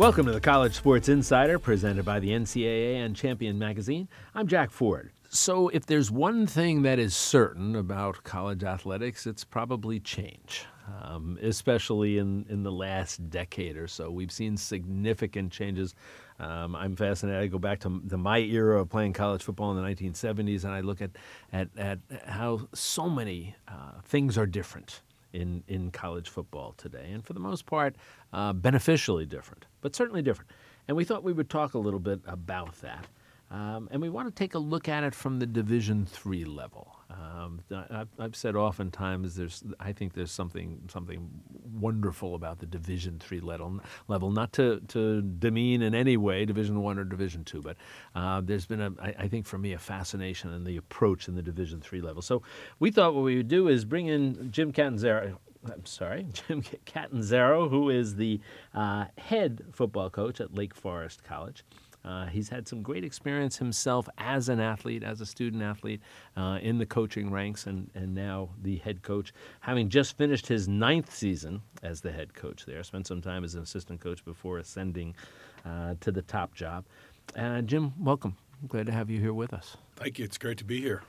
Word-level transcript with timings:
Welcome 0.00 0.24
to 0.24 0.32
the 0.32 0.40
College 0.40 0.76
Sports 0.76 1.10
Insider, 1.10 1.58
presented 1.58 2.06
by 2.06 2.20
the 2.20 2.30
NCAA 2.30 3.04
and 3.04 3.14
Champion 3.14 3.58
Magazine. 3.58 4.08
I'm 4.34 4.46
Jack 4.46 4.70
Ford. 4.70 5.10
So, 5.28 5.68
if 5.68 5.84
there's 5.84 6.10
one 6.10 6.46
thing 6.46 6.80
that 6.84 6.98
is 6.98 7.14
certain 7.14 7.76
about 7.76 8.24
college 8.24 8.64
athletics, 8.64 9.26
it's 9.26 9.44
probably 9.44 10.00
change, 10.00 10.64
um, 11.02 11.38
especially 11.42 12.16
in, 12.16 12.46
in 12.48 12.62
the 12.62 12.72
last 12.72 13.28
decade 13.28 13.76
or 13.76 13.86
so. 13.86 14.10
We've 14.10 14.32
seen 14.32 14.56
significant 14.56 15.52
changes. 15.52 15.94
Um, 16.38 16.74
I'm 16.74 16.96
fascinated. 16.96 17.42
I 17.42 17.46
go 17.48 17.58
back 17.58 17.80
to, 17.80 17.90
my 17.90 18.38
era 18.38 18.80
of 18.80 18.88
playing 18.88 19.12
college 19.12 19.42
football 19.42 19.76
in 19.76 19.84
the 19.84 19.86
1970s, 19.86 20.64
and 20.64 20.72
I 20.72 20.80
look 20.80 21.02
at, 21.02 21.10
at, 21.52 21.68
at 21.76 21.98
how 22.24 22.68
so 22.72 23.10
many 23.10 23.54
uh, 23.68 24.00
things 24.02 24.38
are 24.38 24.46
different 24.46 25.02
in, 25.32 25.62
in 25.68 25.90
college 25.90 26.28
football 26.28 26.74
today, 26.76 27.10
and 27.12 27.24
for 27.24 27.32
the 27.32 27.40
most 27.40 27.66
part, 27.66 27.96
uh, 28.32 28.52
beneficially 28.52 29.26
different, 29.26 29.66
but 29.80 29.94
certainly 29.94 30.22
different. 30.22 30.50
And 30.88 30.96
we 30.96 31.04
thought 31.04 31.22
we 31.22 31.32
would 31.32 31.48
talk 31.48 31.74
a 31.74 31.78
little 31.78 32.00
bit 32.00 32.20
about 32.26 32.80
that. 32.80 33.06
Um, 33.50 33.88
and 33.90 34.00
we 34.00 34.08
want 34.08 34.28
to 34.28 34.34
take 34.34 34.54
a 34.54 34.58
look 34.58 34.88
at 34.88 35.02
it 35.02 35.14
from 35.14 35.40
the 35.40 35.46
Division 35.46 36.06
three 36.06 36.44
level. 36.44 36.96
Um, 37.10 37.60
I've, 37.90 38.08
I've, 38.20 38.36
said 38.36 38.54
oftentimes 38.54 39.34
there's 39.34 39.64
I 39.80 39.92
think 39.92 40.12
there's 40.12 40.30
something 40.30 40.80
something 40.88 41.28
wonderful 41.80 42.36
about 42.36 42.60
the 42.60 42.66
Division 42.66 43.18
three 43.18 43.40
level. 43.40 43.80
Level 44.06 44.30
not 44.30 44.52
to, 44.52 44.80
to 44.88 45.22
demean 45.22 45.82
in 45.82 45.96
any 45.96 46.16
way 46.16 46.44
Division 46.44 46.80
one 46.80 46.98
or 46.98 47.04
Division 47.04 47.42
two, 47.42 47.60
but 47.60 47.76
uh, 48.14 48.40
there's 48.40 48.66
been 48.66 48.80
a 48.80 48.92
I, 49.02 49.14
I 49.18 49.28
think 49.28 49.46
for 49.46 49.58
me 49.58 49.72
a 49.72 49.78
fascination 49.78 50.52
in 50.52 50.62
the 50.62 50.76
approach 50.76 51.26
in 51.26 51.34
the 51.34 51.42
Division 51.42 51.80
three 51.80 52.00
level. 52.00 52.22
So 52.22 52.42
we 52.78 52.92
thought 52.92 53.14
what 53.14 53.24
we 53.24 53.36
would 53.36 53.48
do 53.48 53.66
is 53.66 53.84
bring 53.84 54.06
in 54.06 54.52
Jim 54.52 54.72
Catanzaro. 54.72 55.40
I'm 55.70 55.84
sorry, 55.86 56.26
Jim 56.32 56.62
Catanzaro, 56.84 57.68
who 57.68 57.90
is 57.90 58.14
the 58.14 58.40
uh, 58.74 59.06
head 59.18 59.62
football 59.72 60.08
coach 60.08 60.40
at 60.40 60.54
Lake 60.54 60.74
Forest 60.74 61.24
College. 61.24 61.64
Uh, 62.04 62.26
he's 62.26 62.48
had 62.48 62.66
some 62.66 62.82
great 62.82 63.04
experience 63.04 63.56
himself 63.56 64.08
as 64.18 64.48
an 64.48 64.58
athlete, 64.58 65.02
as 65.02 65.20
a 65.20 65.26
student 65.26 65.62
athlete, 65.62 66.00
uh, 66.36 66.58
in 66.62 66.78
the 66.78 66.86
coaching 66.86 67.30
ranks, 67.30 67.66
and, 67.66 67.90
and 67.94 68.14
now 68.14 68.48
the 68.62 68.76
head 68.76 69.02
coach, 69.02 69.32
having 69.60 69.88
just 69.88 70.16
finished 70.16 70.46
his 70.46 70.66
ninth 70.66 71.14
season 71.14 71.60
as 71.82 72.00
the 72.00 72.10
head 72.10 72.32
coach 72.32 72.64
there. 72.64 72.82
Spent 72.82 73.06
some 73.06 73.20
time 73.20 73.44
as 73.44 73.54
an 73.54 73.62
assistant 73.62 74.00
coach 74.00 74.24
before 74.24 74.58
ascending 74.58 75.14
uh, 75.66 75.94
to 76.00 76.10
the 76.10 76.22
top 76.22 76.54
job. 76.54 76.84
Uh, 77.36 77.60
Jim, 77.60 77.92
welcome. 77.98 78.34
I'm 78.62 78.68
glad 78.68 78.86
to 78.86 78.92
have 78.92 79.10
you 79.10 79.20
here 79.20 79.34
with 79.34 79.52
us. 79.52 79.76
Thank 79.96 80.18
you. 80.18 80.24
It's 80.24 80.38
great 80.38 80.58
to 80.58 80.64
be 80.64 80.80
here. 80.80 81.02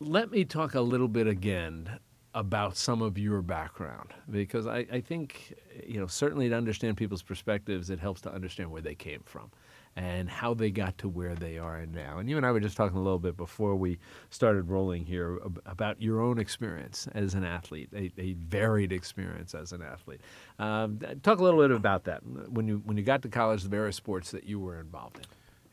Let 0.00 0.30
me 0.30 0.44
talk 0.44 0.74
a 0.74 0.80
little 0.80 1.08
bit 1.08 1.26
again 1.26 1.98
about 2.34 2.76
some 2.76 3.02
of 3.02 3.18
your 3.18 3.42
background 3.42 4.12
because 4.30 4.68
I, 4.68 4.86
I 4.92 5.00
think, 5.00 5.54
you 5.84 5.98
know, 5.98 6.06
certainly 6.06 6.48
to 6.48 6.54
understand 6.54 6.96
people's 6.96 7.22
perspectives, 7.22 7.90
it 7.90 7.98
helps 7.98 8.20
to 8.22 8.32
understand 8.32 8.70
where 8.70 8.82
they 8.82 8.94
came 8.94 9.22
from 9.24 9.50
and 9.96 10.28
how 10.28 10.54
they 10.54 10.70
got 10.70 10.96
to 10.98 11.08
where 11.08 11.34
they 11.34 11.58
are 11.58 11.84
now. 11.86 12.18
And 12.18 12.28
you 12.28 12.36
and 12.36 12.46
I 12.46 12.52
were 12.52 12.60
just 12.60 12.76
talking 12.76 12.96
a 12.96 13.02
little 13.02 13.18
bit 13.18 13.36
before 13.36 13.74
we 13.76 13.98
started 14.30 14.68
rolling 14.68 15.04
here 15.04 15.38
about 15.66 16.00
your 16.00 16.20
own 16.20 16.38
experience 16.38 17.08
as 17.14 17.34
an 17.34 17.44
athlete, 17.44 17.88
a, 17.94 18.12
a 18.18 18.34
varied 18.34 18.92
experience 18.92 19.54
as 19.54 19.72
an 19.72 19.82
athlete. 19.82 20.20
Um, 20.58 21.00
talk 21.22 21.38
a 21.40 21.42
little 21.42 21.60
bit 21.60 21.70
about 21.70 22.04
that 22.04 22.24
when 22.26 22.68
you 22.68 22.82
when 22.84 22.96
you 22.96 23.02
got 23.02 23.22
to 23.22 23.28
college, 23.28 23.62
the 23.62 23.68
various 23.68 23.96
sports 23.96 24.30
that 24.30 24.44
you 24.44 24.60
were 24.60 24.80
involved 24.80 25.18
in. 25.18 25.24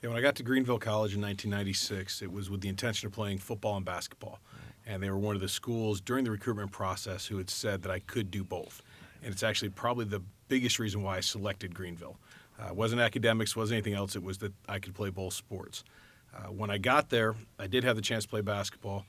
Yeah, 0.02 0.10
when 0.10 0.18
I 0.18 0.22
got 0.22 0.36
to 0.36 0.44
Greenville 0.44 0.78
College 0.78 1.16
in 1.16 1.22
1996, 1.22 2.22
it 2.22 2.32
was 2.32 2.50
with 2.50 2.62
the 2.62 2.70
intention 2.70 3.08
of 3.08 3.14
playing 3.14 3.40
football 3.40 3.76
and 3.76 3.86
basketball. 3.86 4.40
And 4.86 5.02
they 5.02 5.10
were 5.10 5.18
one 5.18 5.34
of 5.34 5.42
the 5.42 5.50
schools 5.50 6.00
during 6.00 6.24
the 6.24 6.32
recruitment 6.32 6.72
process 6.72 7.26
who 7.26 7.38
had 7.38 7.50
said 7.50 7.82
that 7.82 7.92
I 7.92 8.00
could 8.00 8.30
do 8.30 8.44
both. 8.44 8.84
And 9.24 9.34
it's 9.34 9.42
actually 9.42 9.70
probably 9.70 10.06
the 10.06 10.22
biggest 10.48 10.78
reason 10.78 11.02
why 11.02 11.18
I 11.18 11.22
selected 11.22 11.74
Greenville. 11.74 12.18
Uh, 12.60 12.74
wasn't 12.74 13.02
academics, 13.02 13.56
wasn't 13.56 13.76
anything 13.76 13.94
else. 13.94 14.16
It 14.16 14.24
was 14.24 14.38
that 14.40 14.54
I 14.68 14.80
could 14.80 14.96
play 14.96 15.10
both 15.10 15.34
sports. 15.34 15.84
Uh, 16.36 16.48
when 16.52 16.70
I 16.70 16.78
got 16.78 17.10
there, 17.10 17.36
I 17.60 17.68
did 17.68 17.84
have 17.84 17.96
the 17.96 18.02
chance 18.02 18.24
to 18.24 18.30
play 18.30 18.42
basketball 18.42 19.06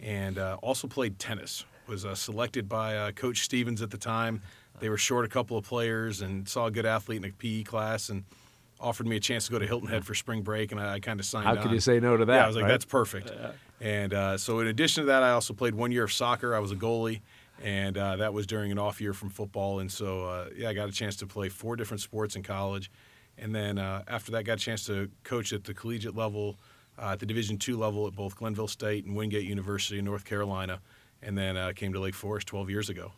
and 0.00 0.38
uh, 0.38 0.56
also 0.62 0.86
played 0.88 1.18
tennis. 1.18 1.64
Was 1.86 2.04
uh, 2.04 2.14
selected 2.14 2.68
by 2.68 2.96
uh, 2.96 3.12
Coach 3.12 3.40
Stevens 3.40 3.80
at 3.80 3.90
the 3.90 3.96
time. 3.96 4.42
They 4.78 4.90
were 4.90 4.98
short 4.98 5.24
a 5.24 5.28
couple 5.28 5.56
of 5.56 5.64
players 5.64 6.20
and 6.20 6.46
saw 6.46 6.66
a 6.66 6.70
good 6.70 6.84
athlete 6.84 7.24
in 7.24 7.30
a 7.30 7.32
PE 7.32 7.62
class 7.62 8.10
and 8.10 8.24
offered 8.80 9.06
me 9.06 9.16
a 9.16 9.20
chance 9.20 9.46
to 9.46 9.52
go 9.52 9.58
to 9.58 9.66
Hilton 9.66 9.88
Head 9.88 10.04
for 10.04 10.14
spring 10.14 10.42
break, 10.42 10.72
and 10.72 10.80
I, 10.80 10.94
I 10.94 11.00
kind 11.00 11.20
of 11.20 11.26
signed 11.26 11.46
How 11.46 11.56
on. 11.56 11.62
could 11.62 11.72
you 11.72 11.80
say 11.80 12.00
no 12.00 12.16
to 12.16 12.24
that? 12.24 12.34
Yeah, 12.34 12.44
I 12.44 12.46
was 12.46 12.56
like, 12.56 12.64
right? 12.64 12.68
that's 12.68 12.84
perfect. 12.84 13.32
And 13.80 14.12
uh, 14.12 14.38
so, 14.38 14.60
in 14.60 14.66
addition 14.66 15.04
to 15.04 15.06
that, 15.06 15.22
I 15.22 15.30
also 15.30 15.54
played 15.54 15.74
one 15.74 15.92
year 15.92 16.04
of 16.04 16.12
soccer. 16.12 16.54
I 16.54 16.58
was 16.58 16.72
a 16.72 16.76
goalie 16.76 17.20
and 17.62 17.98
uh, 17.98 18.16
that 18.16 18.32
was 18.32 18.46
during 18.46 18.70
an 18.70 18.78
off 18.78 19.00
year 19.00 19.12
from 19.12 19.30
football. 19.30 19.80
And 19.80 19.90
so, 19.90 20.24
uh, 20.24 20.48
yeah, 20.56 20.68
I 20.68 20.74
got 20.74 20.88
a 20.88 20.92
chance 20.92 21.16
to 21.16 21.26
play 21.26 21.48
four 21.48 21.76
different 21.76 22.00
sports 22.00 22.36
in 22.36 22.42
college, 22.42 22.90
and 23.36 23.54
then 23.54 23.78
uh, 23.78 24.02
after 24.08 24.32
that, 24.32 24.44
got 24.44 24.54
a 24.54 24.60
chance 24.60 24.86
to 24.86 25.10
coach 25.24 25.52
at 25.52 25.64
the 25.64 25.74
collegiate 25.74 26.16
level, 26.16 26.56
uh, 26.98 27.12
at 27.12 27.20
the 27.20 27.26
Division 27.26 27.58
two 27.58 27.76
level 27.76 28.06
at 28.06 28.14
both 28.14 28.36
Glenville 28.36 28.68
State 28.68 29.04
and 29.04 29.16
Wingate 29.16 29.44
University 29.44 29.98
in 29.98 30.04
North 30.04 30.24
Carolina, 30.24 30.80
and 31.22 31.36
then 31.36 31.56
uh, 31.56 31.72
came 31.74 31.92
to 31.92 32.00
Lake 32.00 32.14
Forest 32.14 32.46
12 32.48 32.70
years 32.70 32.88
ago. 32.88 33.12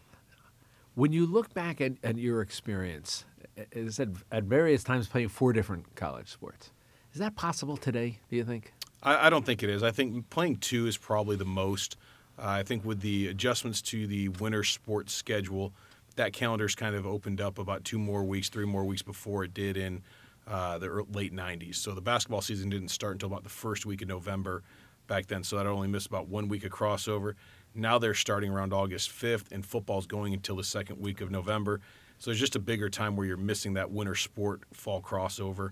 When 0.94 1.12
you 1.12 1.24
look 1.24 1.54
back 1.54 1.80
at, 1.80 1.92
at 2.02 2.16
your 2.16 2.42
experience, 2.42 3.24
as 3.56 3.86
I 3.86 3.90
said, 3.90 4.16
at 4.30 4.44
various 4.44 4.84
times 4.84 5.08
playing 5.08 5.28
four 5.28 5.52
different 5.52 5.94
college 5.94 6.28
sports, 6.28 6.70
is 7.12 7.18
that 7.20 7.36
possible 7.36 7.76
today? 7.76 8.18
Do 8.28 8.36
you 8.36 8.44
think? 8.44 8.72
I, 9.02 9.26
I 9.26 9.30
don't 9.30 9.44
think 9.44 9.62
it 9.62 9.70
is. 9.70 9.82
I 9.82 9.90
think 9.90 10.30
playing 10.30 10.56
two 10.56 10.86
is 10.86 10.96
probably 10.96 11.36
the 11.36 11.44
most. 11.44 11.96
Uh, 12.38 12.46
I 12.46 12.62
think 12.62 12.84
with 12.84 13.00
the 13.00 13.28
adjustments 13.28 13.82
to 13.82 14.06
the 14.06 14.28
winter 14.28 14.64
sports 14.64 15.12
schedule, 15.12 15.72
that 16.16 16.32
calendar's 16.32 16.74
kind 16.74 16.94
of 16.94 17.06
opened 17.06 17.40
up 17.40 17.58
about 17.58 17.84
two 17.84 17.98
more 17.98 18.24
weeks, 18.24 18.48
three 18.48 18.66
more 18.66 18.84
weeks 18.84 19.02
before 19.02 19.44
it 19.44 19.54
did 19.54 19.76
in 19.76 20.02
uh, 20.46 20.78
the 20.78 21.04
late 21.12 21.34
90s. 21.34 21.76
So 21.76 21.92
the 21.92 22.00
basketball 22.00 22.40
season 22.40 22.70
didn't 22.70 22.88
start 22.88 23.14
until 23.14 23.28
about 23.28 23.42
the 23.44 23.50
first 23.50 23.86
week 23.86 24.02
of 24.02 24.08
November 24.08 24.62
back 25.06 25.26
then. 25.26 25.44
So 25.44 25.56
that 25.56 25.66
only 25.66 25.88
missed 25.88 26.06
about 26.06 26.28
one 26.28 26.48
week 26.48 26.64
of 26.64 26.72
crossover. 26.72 27.34
Now 27.74 27.98
they're 27.98 28.14
starting 28.14 28.50
around 28.50 28.72
August 28.72 29.10
5th, 29.10 29.52
and 29.52 29.64
football's 29.64 30.06
going 30.06 30.34
until 30.34 30.56
the 30.56 30.64
second 30.64 31.00
week 31.00 31.20
of 31.20 31.30
November. 31.30 31.80
So 32.20 32.30
there's 32.30 32.38
just 32.38 32.54
a 32.54 32.60
bigger 32.60 32.88
time 32.88 33.16
where 33.16 33.26
you're 33.26 33.36
missing 33.36 33.74
that 33.74 33.90
winter 33.90 34.14
sport 34.14 34.62
fall 34.72 35.00
crossover. 35.00 35.70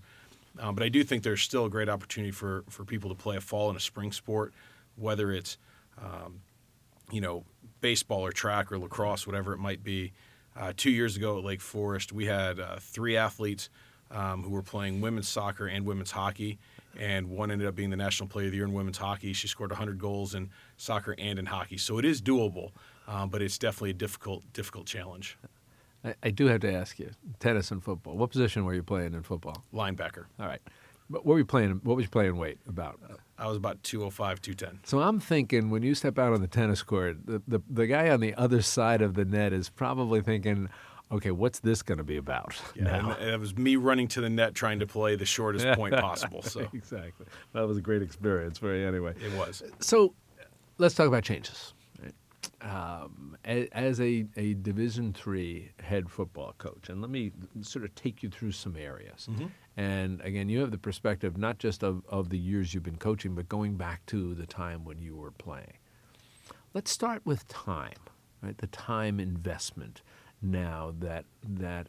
Um, 0.58 0.74
but 0.74 0.82
I 0.82 0.88
do 0.88 1.04
think 1.04 1.22
there's 1.22 1.42
still 1.42 1.66
a 1.66 1.70
great 1.70 1.88
opportunity 1.88 2.32
for, 2.32 2.64
for 2.68 2.84
people 2.84 3.10
to 3.10 3.14
play 3.14 3.36
a 3.36 3.40
fall 3.40 3.68
and 3.68 3.76
a 3.76 3.80
spring 3.80 4.10
sport, 4.10 4.52
whether 4.96 5.30
it's 5.30 5.58
um, 6.02 6.40
you 7.10 7.20
know, 7.20 7.44
baseball 7.80 8.20
or 8.20 8.32
track 8.32 8.72
or 8.72 8.78
lacrosse, 8.78 9.26
whatever 9.26 9.52
it 9.52 9.58
might 9.58 9.84
be. 9.84 10.12
Uh, 10.56 10.72
two 10.76 10.90
years 10.90 11.16
ago 11.16 11.38
at 11.38 11.44
Lake 11.44 11.60
Forest, 11.60 12.12
we 12.12 12.26
had 12.26 12.58
uh, 12.58 12.76
three 12.80 13.16
athletes 13.16 13.68
um, 14.10 14.42
who 14.42 14.50
were 14.50 14.62
playing 14.62 15.00
women's 15.00 15.28
soccer 15.28 15.66
and 15.66 15.84
women's 15.84 16.10
hockey, 16.10 16.58
and 16.98 17.28
one 17.28 17.50
ended 17.50 17.68
up 17.68 17.74
being 17.74 17.90
the 17.90 17.96
national 17.96 18.28
player 18.28 18.46
of 18.46 18.52
the 18.52 18.56
year 18.56 18.64
in 18.64 18.72
women's 18.72 18.98
hockey. 18.98 19.32
She 19.32 19.46
scored 19.46 19.70
100 19.70 19.98
goals 19.98 20.34
in 20.34 20.50
soccer 20.76 21.14
and 21.18 21.38
in 21.38 21.46
hockey, 21.46 21.76
so 21.76 21.98
it 21.98 22.04
is 22.04 22.20
doable, 22.20 22.72
um, 23.06 23.28
but 23.28 23.42
it's 23.42 23.58
definitely 23.58 23.90
a 23.90 23.94
difficult, 23.94 24.42
difficult 24.52 24.86
challenge. 24.86 25.36
I, 26.04 26.14
I 26.22 26.30
do 26.30 26.46
have 26.46 26.60
to 26.60 26.72
ask 26.72 26.98
you: 26.98 27.10
tennis 27.40 27.70
and 27.70 27.82
football. 27.82 28.16
What 28.16 28.30
position 28.30 28.64
were 28.64 28.74
you 28.74 28.82
playing 28.82 29.14
in 29.14 29.22
football? 29.22 29.64
Linebacker. 29.72 30.26
All 30.38 30.46
right. 30.46 30.60
But 31.10 31.24
what 31.24 31.32
were 31.32 31.38
you 31.38 31.44
playing? 31.44 31.80
What 31.84 31.96
was 31.96 32.04
you 32.04 32.10
playing 32.10 32.36
weight 32.36 32.58
about? 32.68 33.00
Uh, 33.08 33.14
I 33.38 33.46
was 33.46 33.56
about 33.56 33.82
205, 33.82 34.42
210. 34.42 34.80
So 34.84 35.00
I'm 35.00 35.20
thinking 35.20 35.70
when 35.70 35.82
you 35.82 35.94
step 35.94 36.18
out 36.18 36.32
on 36.32 36.40
the 36.40 36.46
tennis 36.46 36.82
court, 36.82 37.24
the, 37.24 37.40
the, 37.48 37.60
the 37.70 37.86
guy 37.86 38.10
on 38.10 38.20
the 38.20 38.34
other 38.34 38.60
side 38.60 39.00
of 39.00 39.14
the 39.14 39.24
net 39.24 39.52
is 39.52 39.70
probably 39.70 40.20
thinking, 40.20 40.68
okay, 41.10 41.30
what's 41.30 41.60
this 41.60 41.82
going 41.82 41.98
to 41.98 42.04
be 42.04 42.16
about? 42.16 42.60
Yeah, 42.74 43.14
and 43.18 43.30
it 43.30 43.40
was 43.40 43.56
me 43.56 43.76
running 43.76 44.08
to 44.08 44.20
the 44.20 44.28
net 44.28 44.54
trying 44.54 44.80
to 44.80 44.86
play 44.86 45.16
the 45.16 45.24
shortest 45.24 45.66
point 45.78 45.94
possible. 46.00 46.42
So 46.42 46.68
exactly, 46.74 47.26
that 47.54 47.66
was 47.66 47.78
a 47.78 47.80
great 47.80 48.02
experience 48.02 48.58
for 48.58 48.74
you 48.74 48.86
anyway. 48.86 49.14
It 49.24 49.32
was. 49.38 49.62
So 49.80 50.14
let's 50.78 50.94
talk 50.94 51.06
about 51.06 51.24
changes. 51.24 51.74
Um, 52.60 53.36
as 53.44 54.00
a, 54.00 54.26
a 54.36 54.54
Division 54.54 55.12
three 55.12 55.70
head 55.80 56.10
football 56.10 56.54
coach, 56.58 56.88
and 56.88 57.00
let 57.00 57.08
me 57.08 57.30
sort 57.62 57.84
of 57.84 57.94
take 57.94 58.20
you 58.24 58.30
through 58.30 58.50
some 58.50 58.76
areas. 58.76 59.28
Mm-hmm. 59.30 59.46
And 59.76 60.20
again, 60.22 60.48
you 60.48 60.58
have 60.58 60.72
the 60.72 60.78
perspective 60.78 61.38
not 61.38 61.58
just 61.58 61.84
of, 61.84 62.02
of 62.08 62.30
the 62.30 62.38
years 62.38 62.74
you've 62.74 62.82
been 62.82 62.96
coaching, 62.96 63.36
but 63.36 63.48
going 63.48 63.76
back 63.76 64.04
to 64.06 64.34
the 64.34 64.44
time 64.44 64.84
when 64.84 65.00
you 65.00 65.14
were 65.14 65.30
playing. 65.30 65.74
Let's 66.74 66.90
start 66.90 67.22
with 67.24 67.46
time, 67.46 68.00
right? 68.42 68.58
The 68.58 68.66
time 68.66 69.20
investment 69.20 70.02
now 70.42 70.94
that 70.98 71.26
that 71.48 71.86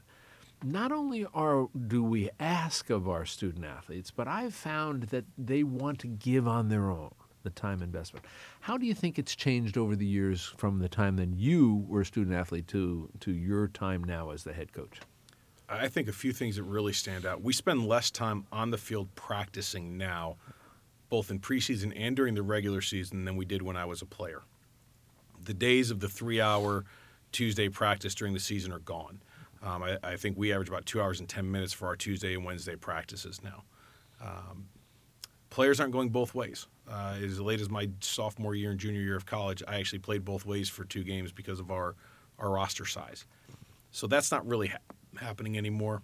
not 0.64 0.92
only 0.92 1.26
are 1.34 1.68
do 1.88 2.04
we 2.04 2.30
ask 2.40 2.92
of 2.92 3.10
our 3.10 3.26
student 3.26 3.66
athletes, 3.66 4.12
but 4.12 4.28
I've 4.28 4.54
found 4.54 5.04
that 5.04 5.26
they 5.36 5.64
want 5.64 5.98
to 6.00 6.08
give 6.08 6.48
on 6.48 6.70
their 6.70 6.92
own 6.92 7.14
the 7.44 7.50
time 7.50 7.82
investment. 7.82 8.26
How 8.62 8.78
do 8.78 8.86
you 8.86 8.94
think 8.94 9.18
it's 9.18 9.36
changed 9.36 9.78
over 9.78 9.96
the 9.96 10.06
years 10.06 10.54
from 10.58 10.80
the 10.80 10.90
time 10.90 11.16
that 11.18 11.30
you 11.30 11.86
were 11.88 12.02
a 12.02 12.06
student 12.06 12.36
athlete 12.36 12.68
to 12.70 13.10
to 13.22 13.32
your 13.32 13.68
time 13.68 14.04
now 14.04 14.32
as 14.32 14.44
the 14.44 14.54
head 14.54 14.74
coach? 14.74 15.00
I 15.70 15.88
think 15.88 16.08
a 16.08 16.14
few 16.14 16.34
things 16.34 16.56
that 16.56 16.64
really 16.64 16.94
stand 16.94 17.26
out. 17.26 17.44
We 17.44 17.54
spend 17.54 17.86
less 17.88 18.10
time 18.10 18.48
on 18.52 18.72
the 18.72 18.78
field 18.78 19.14
practicing 19.14 19.98
now, 19.98 20.38
both 21.10 21.30
in 21.30 21.40
preseason 21.40 21.94
and 21.96 22.16
during 22.16 22.34
the 22.34 22.42
regular 22.42 22.82
season, 22.82 23.26
than 23.26 23.36
we 23.36 23.46
did 23.46 23.62
when 23.62 23.78
I 23.78 23.86
was 23.86 24.02
a 24.02 24.06
player. 24.06 24.42
The 25.44 25.54
days 25.54 25.92
of 25.92 26.00
the 26.00 26.10
three 26.10 26.42
hour 26.42 26.86
Tuesday 27.32 27.70
practice 27.70 28.16
during 28.16 28.34
the 28.34 28.40
season 28.40 28.72
are 28.72 28.80
gone. 28.80 29.22
Um, 29.62 29.84
I, 29.84 29.98
I, 30.02 30.16
think 30.16 30.38
we 30.38 30.54
average 30.54 30.70
about 30.70 30.86
two 30.86 31.02
hours 31.02 31.20
and 31.20 31.28
10 31.28 31.50
minutes 31.52 31.74
for 31.74 31.88
our 31.88 31.98
Tuesday 31.98 32.34
and 32.34 32.46
Wednesday 32.46 32.78
practices 32.78 33.42
now. 33.44 33.64
Um, 34.22 34.70
players 35.50 35.80
aren't 35.80 35.94
going 35.94 36.10
both 36.10 36.36
ways. 36.36 36.68
Uh, 36.90 37.16
as 37.24 37.40
late 37.40 37.62
as 37.62 37.70
my 37.70 37.90
sophomore 38.00 38.56
year 38.56 38.72
and 38.72 38.80
junior 38.80 39.02
year 39.02 39.16
of 39.16 39.26
college, 39.26 39.62
I 39.68 39.80
actually 39.80 40.00
played 40.00 40.26
both 40.26 40.46
ways 40.46 40.70
for 40.70 40.84
two 40.86 41.04
games 41.04 41.32
because 41.32 41.60
of 41.60 41.72
our, 41.72 41.96
our 42.40 42.50
roster 42.50 42.86
size. 42.86 43.26
So 43.92 44.08
that's 44.08 44.32
not 44.32 44.46
really 44.48 44.68
ha- 44.68 44.78
happening 45.20 45.58
anymore. 45.58 46.02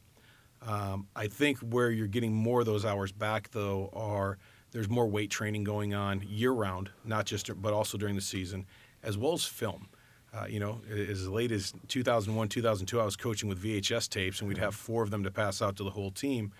Um, 0.62 1.08
I 1.16 1.28
think 1.28 1.60
where 1.60 1.92
you're 1.92 2.08
getting 2.08 2.34
more 2.34 2.60
of 2.62 2.66
those 2.66 2.86
hours 2.86 3.12
back, 3.12 3.52
though, 3.52 3.90
are 3.94 4.38
there's 4.72 4.90
more 4.90 5.08
weight 5.08 5.30
training 5.30 5.64
going 5.64 5.94
on 5.94 6.24
year 6.28 6.52
round, 6.52 6.90
not 7.04 7.26
just 7.26 7.50
but 7.62 7.74
also 7.74 7.98
during 7.98 8.16
the 8.16 8.22
season, 8.22 8.66
as 9.04 9.18
well 9.18 9.34
as 9.34 9.46
film. 9.46 9.88
Uh, 10.34 10.46
you 10.48 10.60
know, 10.60 10.82
as 10.92 11.30
late 11.30 11.52
as 11.52 11.74
2001, 11.88 12.50
2002, 12.50 13.00
I 13.00 13.06
was 13.06 13.16
coaching 13.16 13.48
with 13.48 13.64
VHS 13.64 14.10
tapes, 14.10 14.42
and 14.42 14.50
we'd 14.50 14.58
have 14.58 14.76
four 14.76 15.02
of 15.02 15.10
them 15.10 15.24
to 15.24 15.32
pass 15.32 15.62
out 15.62 15.78
to 15.78 15.84
the 15.84 15.92
whole 15.92 16.12
team. 16.12 16.52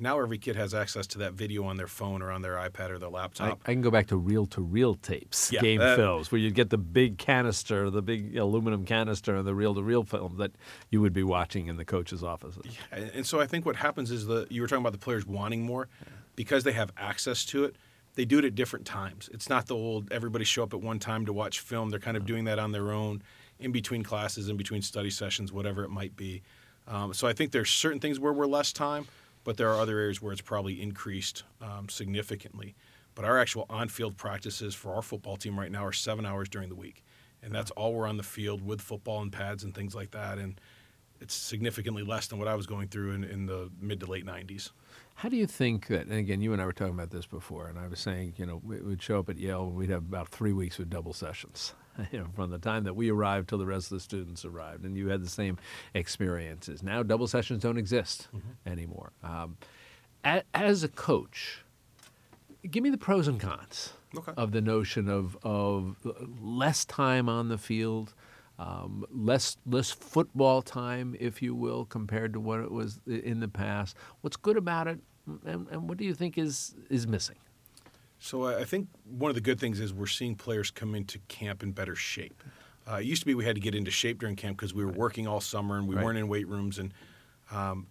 Now 0.00 0.20
every 0.20 0.38
kid 0.38 0.54
has 0.54 0.74
access 0.74 1.08
to 1.08 1.18
that 1.18 1.32
video 1.32 1.64
on 1.64 1.76
their 1.76 1.88
phone 1.88 2.22
or 2.22 2.30
on 2.30 2.40
their 2.40 2.54
iPad 2.54 2.90
or 2.90 2.98
their 2.98 3.08
laptop. 3.08 3.60
I, 3.66 3.70
I 3.70 3.74
can 3.74 3.82
go 3.82 3.90
back 3.90 4.06
to 4.08 4.16
reel-to-reel 4.16 4.94
tapes, 4.96 5.50
Yeah, 5.50 5.60
game 5.60 5.80
films, 5.80 6.30
where 6.30 6.40
you'd 6.40 6.54
get 6.54 6.70
the 6.70 6.78
big 6.78 7.18
canister, 7.18 7.90
the 7.90 8.02
big 8.02 8.36
aluminum 8.36 8.84
canister, 8.84 9.34
and 9.34 9.46
the 9.46 9.54
reel-to-reel 9.54 10.04
film 10.04 10.36
that 10.36 10.52
you 10.90 11.00
would 11.00 11.12
be 11.12 11.24
watching 11.24 11.66
in 11.66 11.76
the 11.76 11.84
coach's 11.84 12.22
offices. 12.22 12.76
And 12.92 13.10
and 13.12 13.26
so 13.26 13.40
I 13.40 13.46
think 13.46 13.66
what 13.66 13.76
happens 13.76 14.10
is 14.10 14.26
that 14.26 14.52
you 14.52 14.62
were 14.62 14.68
talking 14.68 14.82
about 14.82 14.92
the 14.92 14.98
players 14.98 15.26
wanting 15.26 15.62
more 15.62 15.88
because 16.36 16.62
they 16.62 16.72
have 16.72 16.92
access 16.96 17.44
to 17.46 17.64
it. 17.64 17.74
They 18.14 18.24
do 18.24 18.38
it 18.38 18.44
at 18.44 18.54
different 18.54 18.86
times. 18.86 19.28
It's 19.32 19.48
not 19.48 19.66
the 19.66 19.74
old 19.74 20.12
everybody 20.12 20.44
show 20.44 20.62
up 20.62 20.72
at 20.74 20.80
one 20.80 20.98
time 20.98 21.26
to 21.26 21.32
watch 21.32 21.60
film. 21.60 21.90
They're 21.90 22.00
kind 22.00 22.16
of 22.16 22.26
doing 22.26 22.44
that 22.44 22.58
on 22.58 22.70
their 22.72 22.92
own, 22.92 23.22
in 23.58 23.72
between 23.72 24.02
classes, 24.04 24.48
in 24.48 24.56
between 24.56 24.82
study 24.82 25.10
sessions, 25.10 25.52
whatever 25.52 25.82
it 25.84 25.90
might 25.90 26.16
be. 26.16 26.42
Um, 26.86 27.12
so 27.12 27.28
I 27.28 27.32
think 27.32 27.52
there's 27.52 27.70
certain 27.70 28.00
things 28.00 28.18
where 28.18 28.32
we're 28.32 28.46
less 28.46 28.72
time, 28.72 29.06
but 29.48 29.56
there 29.56 29.70
are 29.72 29.80
other 29.80 29.98
areas 29.98 30.20
where 30.20 30.30
it's 30.30 30.42
probably 30.42 30.82
increased 30.82 31.42
um, 31.62 31.88
significantly. 31.88 32.74
But 33.14 33.24
our 33.24 33.38
actual 33.38 33.64
on-field 33.70 34.18
practices 34.18 34.74
for 34.74 34.92
our 34.92 35.00
football 35.00 35.38
team 35.38 35.58
right 35.58 35.72
now 35.72 35.86
are 35.86 35.92
seven 35.92 36.26
hours 36.26 36.50
during 36.50 36.68
the 36.68 36.74
week, 36.74 37.02
and 37.42 37.50
that's 37.54 37.70
all 37.70 37.94
we're 37.94 38.06
on 38.06 38.18
the 38.18 38.22
field 38.22 38.60
with 38.60 38.82
football 38.82 39.22
and 39.22 39.32
pads 39.32 39.64
and 39.64 39.74
things 39.74 39.94
like 39.94 40.10
that. 40.10 40.36
And 40.36 40.60
it's 41.22 41.32
significantly 41.32 42.02
less 42.02 42.26
than 42.26 42.38
what 42.38 42.46
I 42.46 42.56
was 42.56 42.66
going 42.66 42.88
through 42.88 43.12
in, 43.12 43.24
in 43.24 43.46
the 43.46 43.70
mid 43.80 44.00
to 44.00 44.06
late 44.06 44.26
90s. 44.26 44.68
How 45.14 45.30
do 45.30 45.36
you 45.38 45.46
think 45.46 45.86
that? 45.86 46.02
And 46.02 46.12
again, 46.12 46.42
you 46.42 46.52
and 46.52 46.60
I 46.60 46.66
were 46.66 46.74
talking 46.74 46.92
about 46.92 47.08
this 47.08 47.24
before, 47.24 47.68
and 47.68 47.78
I 47.78 47.88
was 47.88 48.00
saying, 48.00 48.34
you 48.36 48.44
know, 48.44 48.60
we 48.62 48.82
would 48.82 49.00
show 49.00 49.18
up 49.18 49.30
at 49.30 49.38
Yale, 49.38 49.62
and 49.62 49.76
we'd 49.76 49.88
have 49.88 50.02
about 50.02 50.28
three 50.28 50.52
weeks 50.52 50.76
with 50.76 50.90
double 50.90 51.14
sessions, 51.14 51.72
you 52.12 52.18
know, 52.18 52.26
from 52.34 52.50
the 52.50 52.58
time 52.58 52.84
that 52.84 52.94
we 52.94 53.10
arrived 53.10 53.48
till 53.48 53.58
the 53.58 53.66
rest 53.66 53.90
of 53.90 53.96
the 53.98 54.00
students 54.00 54.44
arrived, 54.44 54.84
and 54.84 54.96
you 54.96 55.08
had 55.08 55.22
the 55.24 55.28
same 55.28 55.58
experiences. 55.94 56.82
Now, 56.82 57.02
double 57.02 57.26
sessions 57.26 57.62
don't 57.62 57.78
exist 57.78 58.28
anymore. 58.66 59.12
Um, 59.22 59.56
a, 60.24 60.42
as 60.54 60.84
a 60.84 60.88
coach, 60.88 61.64
give 62.70 62.82
me 62.82 62.90
the 62.90 62.98
pros 62.98 63.28
and 63.28 63.40
cons 63.40 63.92
Okay. 64.16 64.32
of 64.38 64.52
the 64.52 64.60
notion 64.62 65.08
of 65.08 65.36
of 65.42 65.96
less 66.40 66.84
time 66.84 67.28
on 67.28 67.48
the 67.48 67.58
field. 67.58 68.14
Um, 68.60 69.04
less 69.12 69.56
less 69.66 69.90
football 69.92 70.62
time, 70.62 71.14
if 71.20 71.40
you 71.42 71.54
will, 71.54 71.84
compared 71.84 72.32
to 72.32 72.40
what 72.40 72.58
it 72.60 72.72
was 72.72 73.00
in 73.06 73.38
the 73.38 73.46
past. 73.48 73.96
What's 74.22 74.36
good 74.36 74.56
about 74.56 74.88
it, 74.88 74.98
and, 75.46 75.68
and 75.68 75.88
what 75.88 75.96
do 75.98 76.04
you 76.04 76.12
think 76.14 76.36
is 76.38 76.74
is 76.90 77.06
missing? 77.06 77.36
So 78.18 78.46
I 78.46 78.64
think 78.64 78.88
one 79.04 79.30
of 79.30 79.34
the 79.36 79.40
good 79.40 79.60
things 79.60 79.80
is 79.80 79.92
we're 79.94 80.06
seeing 80.06 80.34
players 80.34 80.70
come 80.70 80.94
into 80.94 81.18
camp 81.28 81.62
in 81.62 81.72
better 81.72 81.94
shape. 81.94 82.42
Uh, 82.90 82.96
it 82.96 83.04
used 83.04 83.22
to 83.22 83.26
be 83.26 83.34
we 83.34 83.44
had 83.44 83.54
to 83.54 83.60
get 83.60 83.74
into 83.74 83.90
shape 83.90 84.18
during 84.18 84.34
camp 84.34 84.56
because 84.56 84.74
we 84.74 84.84
were 84.84 84.92
working 84.92 85.26
all 85.26 85.40
summer 85.40 85.78
and 85.78 85.86
we 85.86 85.94
Right. 85.94 86.04
weren't 86.04 86.18
in 86.18 86.26
weight 86.28 86.48
rooms, 86.48 86.78
and 86.78 86.92
um, 87.50 87.86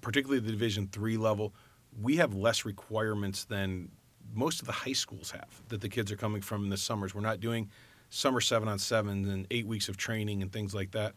particularly 0.00 0.40
the 0.40 0.50
Division 0.50 0.88
three 0.90 1.16
level, 1.16 1.54
we 2.00 2.16
have 2.16 2.34
less 2.34 2.64
requirements 2.64 3.44
than 3.44 3.90
most 4.32 4.60
of 4.60 4.66
the 4.66 4.72
high 4.72 4.92
schools 4.92 5.30
have 5.30 5.62
that 5.68 5.80
the 5.80 5.88
kids 5.88 6.10
are 6.10 6.16
coming 6.16 6.40
from 6.40 6.64
in 6.64 6.70
the 6.70 6.76
summers. 6.76 7.14
We're 7.14 7.20
not 7.20 7.38
doing 7.40 7.70
summer 8.10 8.40
seven 8.40 8.66
on 8.68 8.78
sevens 8.78 9.28
and 9.28 9.46
eight 9.50 9.66
weeks 9.66 9.88
of 9.88 9.96
training 9.96 10.42
and 10.42 10.50
things 10.52 10.74
like 10.74 10.90
that. 10.92 11.14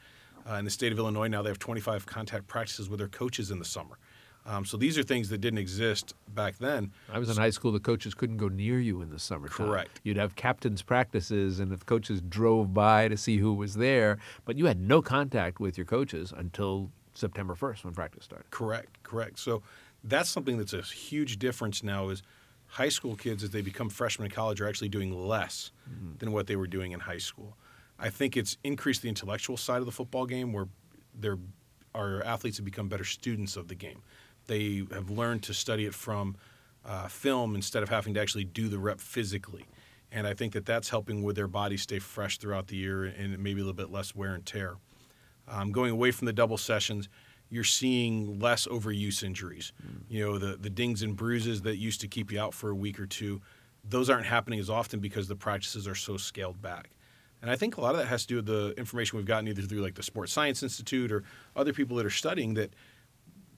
Uh, 0.50 0.56
in 0.56 0.66
the 0.66 0.72
state 0.72 0.92
of 0.92 0.98
Illinois 1.00 1.28
now, 1.28 1.42
they 1.42 1.50
have 1.50 1.60
25 1.60 2.06
contact 2.06 2.48
practices 2.48 2.89
with 2.89 3.00
their 3.00 3.07
coaches 3.10 3.51
in 3.51 3.60
the 3.60 3.66
summer. 3.66 3.98
Um, 4.47 4.63
so 4.63 4.77
these 4.77 4.97
are 4.97 5.03
things 5.03 5.27
that 5.29 5.39
didn't 5.39 5.59
exist 5.59 6.15
back 6.33 6.57
then. 6.57 6.91
I 7.11 7.19
was 7.19 7.29
in 7.29 7.35
high 7.35 7.49
school; 7.49 7.71
the 7.71 7.79
coaches 7.79 8.13
couldn't 8.13 8.38
go 8.38 8.47
near 8.47 8.79
you 8.79 9.01
in 9.01 9.09
the 9.09 9.19
summertime. 9.19 9.67
Correct. 9.67 9.99
You'd 10.03 10.17
have 10.17 10.35
captains' 10.35 10.81
practices, 10.81 11.59
and 11.59 11.73
if 11.73 11.85
coaches 11.85 12.21
drove 12.21 12.73
by 12.73 13.09
to 13.09 13.17
see 13.17 13.38
who 13.38 13.53
was 13.53 13.75
there, 13.75 14.17
but 14.45 14.57
you 14.57 14.65
had 14.65 14.79
no 14.79 15.01
contact 15.01 15.59
with 15.59 15.77
your 15.77 15.85
coaches 15.85 16.33
until 16.35 16.89
September 17.13 17.55
first 17.55 17.83
when 17.83 17.94
practice 17.94 18.23
started. 18.23 18.49
Correct, 18.51 19.03
correct. 19.03 19.39
So 19.39 19.61
that's 20.03 20.29
something 20.29 20.57
that's 20.57 20.73
a 20.73 20.81
huge 20.81 21.39
difference 21.39 21.83
now 21.83 22.09
is 22.09 22.23
high 22.67 22.89
school 22.89 23.15
kids 23.15 23.43
as 23.43 23.50
they 23.50 23.61
become 23.61 23.89
freshmen 23.89 24.25
in 24.25 24.31
college 24.31 24.61
are 24.61 24.67
actually 24.67 24.89
doing 24.89 25.11
less 25.11 25.71
than 26.19 26.31
what 26.31 26.47
they 26.47 26.55
were 26.55 26.67
doing 26.67 26.91
in 26.91 27.00
high 27.00 27.17
school. 27.17 27.57
I 28.00 28.09
think 28.09 28.38
it's 28.38 28.57
increased 28.63 29.01
the 29.01 29.09
intellectual 29.09 29.57
side 29.57 29.79
of 29.79 29.85
the 29.85 29.91
football 29.91 30.25
game 30.25 30.53
where 30.53 30.67
they're, 31.19 31.38
our 31.95 32.23
athletes 32.23 32.57
have 32.57 32.65
become 32.65 32.88
better 32.88 33.03
students 33.03 33.55
of 33.57 33.67
the 33.67 33.75
game. 33.75 34.03
They 34.47 34.85
have 34.91 35.09
learned 35.09 35.44
to 35.44 35.53
study 35.53 35.85
it 35.85 35.94
from 35.94 36.35
uh, 36.85 37.07
film 37.07 37.55
instead 37.55 37.83
of 37.83 37.89
having 37.89 38.13
to 38.13 38.21
actually 38.21 38.45
do 38.45 38.67
the 38.67 38.79
rep 38.79 38.99
physically. 38.99 39.65
And 40.11 40.25
I 40.25 40.33
think 40.33 40.53
that 40.53 40.65
that's 40.65 40.89
helping 40.89 41.21
with 41.21 41.35
their 41.35 41.47
bodies 41.47 41.81
stay 41.81 41.99
fresh 41.99 42.38
throughout 42.38 42.67
the 42.67 42.77
year 42.77 43.05
and 43.05 43.38
maybe 43.39 43.59
a 43.59 43.63
little 43.63 43.73
bit 43.73 43.91
less 43.91 44.15
wear 44.15 44.33
and 44.33 44.45
tear. 44.45 44.75
Um, 45.49 45.71
going 45.71 45.91
away 45.91 46.11
from 46.11 46.25
the 46.25 46.33
double 46.33 46.57
sessions, 46.57 47.09
you're 47.49 47.63
seeing 47.63 48.39
less 48.39 48.67
overuse 48.67 49.23
injuries. 49.23 49.71
You 50.09 50.25
know, 50.25 50.38
the, 50.38 50.57
the 50.57 50.69
dings 50.69 51.01
and 51.01 51.15
bruises 51.15 51.61
that 51.63 51.77
used 51.77 52.01
to 52.01 52.07
keep 52.07 52.31
you 52.31 52.39
out 52.39 52.53
for 52.53 52.69
a 52.69 52.75
week 52.75 53.00
or 53.00 53.05
two, 53.05 53.41
those 53.83 54.09
aren't 54.09 54.25
happening 54.25 54.59
as 54.59 54.69
often 54.69 55.00
because 55.00 55.27
the 55.27 55.35
practices 55.35 55.88
are 55.88 55.95
so 55.95 56.17
scaled 56.17 56.61
back. 56.61 56.89
And 57.41 57.51
I 57.51 57.55
think 57.55 57.77
a 57.77 57.81
lot 57.81 57.91
of 57.91 57.97
that 57.97 58.07
has 58.07 58.23
to 58.23 58.27
do 58.27 58.35
with 58.38 58.45
the 58.47 58.73
information 58.77 59.17
we've 59.17 59.25
gotten 59.25 59.47
either 59.47 59.61
through 59.61 59.81
like 59.81 59.95
the 59.95 60.03
Sports 60.03 60.33
Science 60.33 60.63
Institute 60.63 61.11
or 61.11 61.23
other 61.55 61.71
people 61.71 61.95
that 61.97 62.05
are 62.05 62.09
studying 62.09 62.55
that 62.55 62.73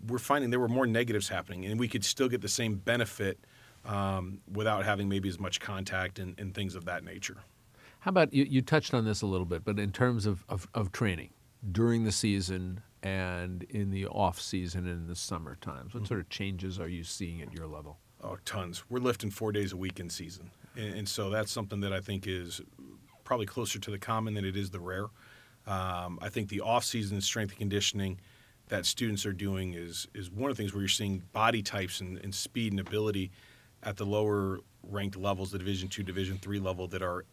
we're 0.08 0.20
finding 0.20 0.50
there 0.50 0.60
were 0.60 0.68
more 0.68 0.88
negatives 0.88 1.30
happening 1.30 1.66
and 1.66 1.80
we 1.80 1.88
could 1.88 2.06
still 2.06 2.30
get 2.30 2.42
the 2.42 2.50
same 2.50 2.76
benefit 2.76 3.40
um, 3.86 4.40
without 4.52 4.86
having 4.86 5.10
maybe 5.10 5.30
as 5.30 5.40
much 5.40 5.60
contact 5.60 6.20
and, 6.20 6.40
and 6.40 6.54
things 6.54 6.76
of 6.76 6.86
that 6.86 7.04
nature. 7.04 7.38
How 8.00 8.10
about 8.10 8.34
you, 8.34 8.46
you 8.46 8.62
touched 8.62 8.94
on 8.94 9.06
this 9.06 9.22
a 9.22 9.26
little 9.26 9.46
bit, 9.46 9.66
but 9.66 9.78
in 9.78 9.92
terms 9.92 10.26
of, 10.26 10.46
of, 10.48 10.68
of 10.74 10.92
training 10.92 11.32
during 11.72 12.06
the 12.06 12.12
season 12.12 12.82
and 13.04 13.64
in 13.64 13.92
the 13.92 14.06
off 14.08 14.40
season 14.40 14.88
and 14.88 15.02
in 15.02 15.08
the 15.08 15.16
summer 15.16 15.58
times, 15.60 15.94
what 15.94 16.08
sort 16.08 16.20
of 16.20 16.30
changes 16.30 16.80
are 16.80 16.88
you 16.88 17.04
seeing 17.04 17.42
at 17.42 17.54
your 17.54 17.68
level? 17.68 17.98
Oh, 18.24 18.38
tons. 18.46 18.84
We're 18.90 19.00
lifting 19.00 19.32
four 19.32 19.52
days 19.52 19.72
a 19.72 19.78
week 19.78 20.00
in 20.00 20.10
season, 20.10 20.52
and, 20.76 20.94
and 20.94 21.10
so 21.10 21.30
that's 21.30 21.52
something 21.52 21.80
that 21.82 21.94
I 21.94 22.02
think 22.02 22.28
is 22.28 22.62
probably 23.24 23.46
closer 23.46 23.80
to 23.80 23.92
the 23.92 24.00
common 24.00 24.34
than 24.34 24.44
it 24.44 24.58
is 24.58 24.70
the 24.70 24.80
rare. 24.80 25.06
Um, 25.68 26.20
I 26.22 26.30
think 26.30 26.50
the 26.50 26.62
off-season 26.62 27.22
strength 27.22 27.52
and 27.52 27.60
conditioning 27.60 28.20
that 28.70 28.86
students 28.86 29.26
are 29.26 29.34
doing 29.34 29.74
is 29.74 30.08
is 30.14 30.32
one 30.32 30.50
of 30.50 30.58
the 30.58 30.64
things 30.64 30.74
where 30.74 30.82
you're 30.82 30.90
seeing 30.90 31.22
body 31.34 31.62
types 31.62 32.00
and, 32.00 32.18
and 32.20 32.34
speed 32.34 32.72
and 32.72 32.80
ability 32.80 33.32
at 33.84 33.98
the 33.98 34.06
lower 34.06 34.60
ranked 34.90 35.18
levels, 35.18 35.52
the 35.52 35.60
Division 35.60 35.90
two, 35.90 36.04
Division 36.04 36.38
three 36.38 36.60
level, 36.60 36.88
that 36.88 37.02
are 37.02 37.26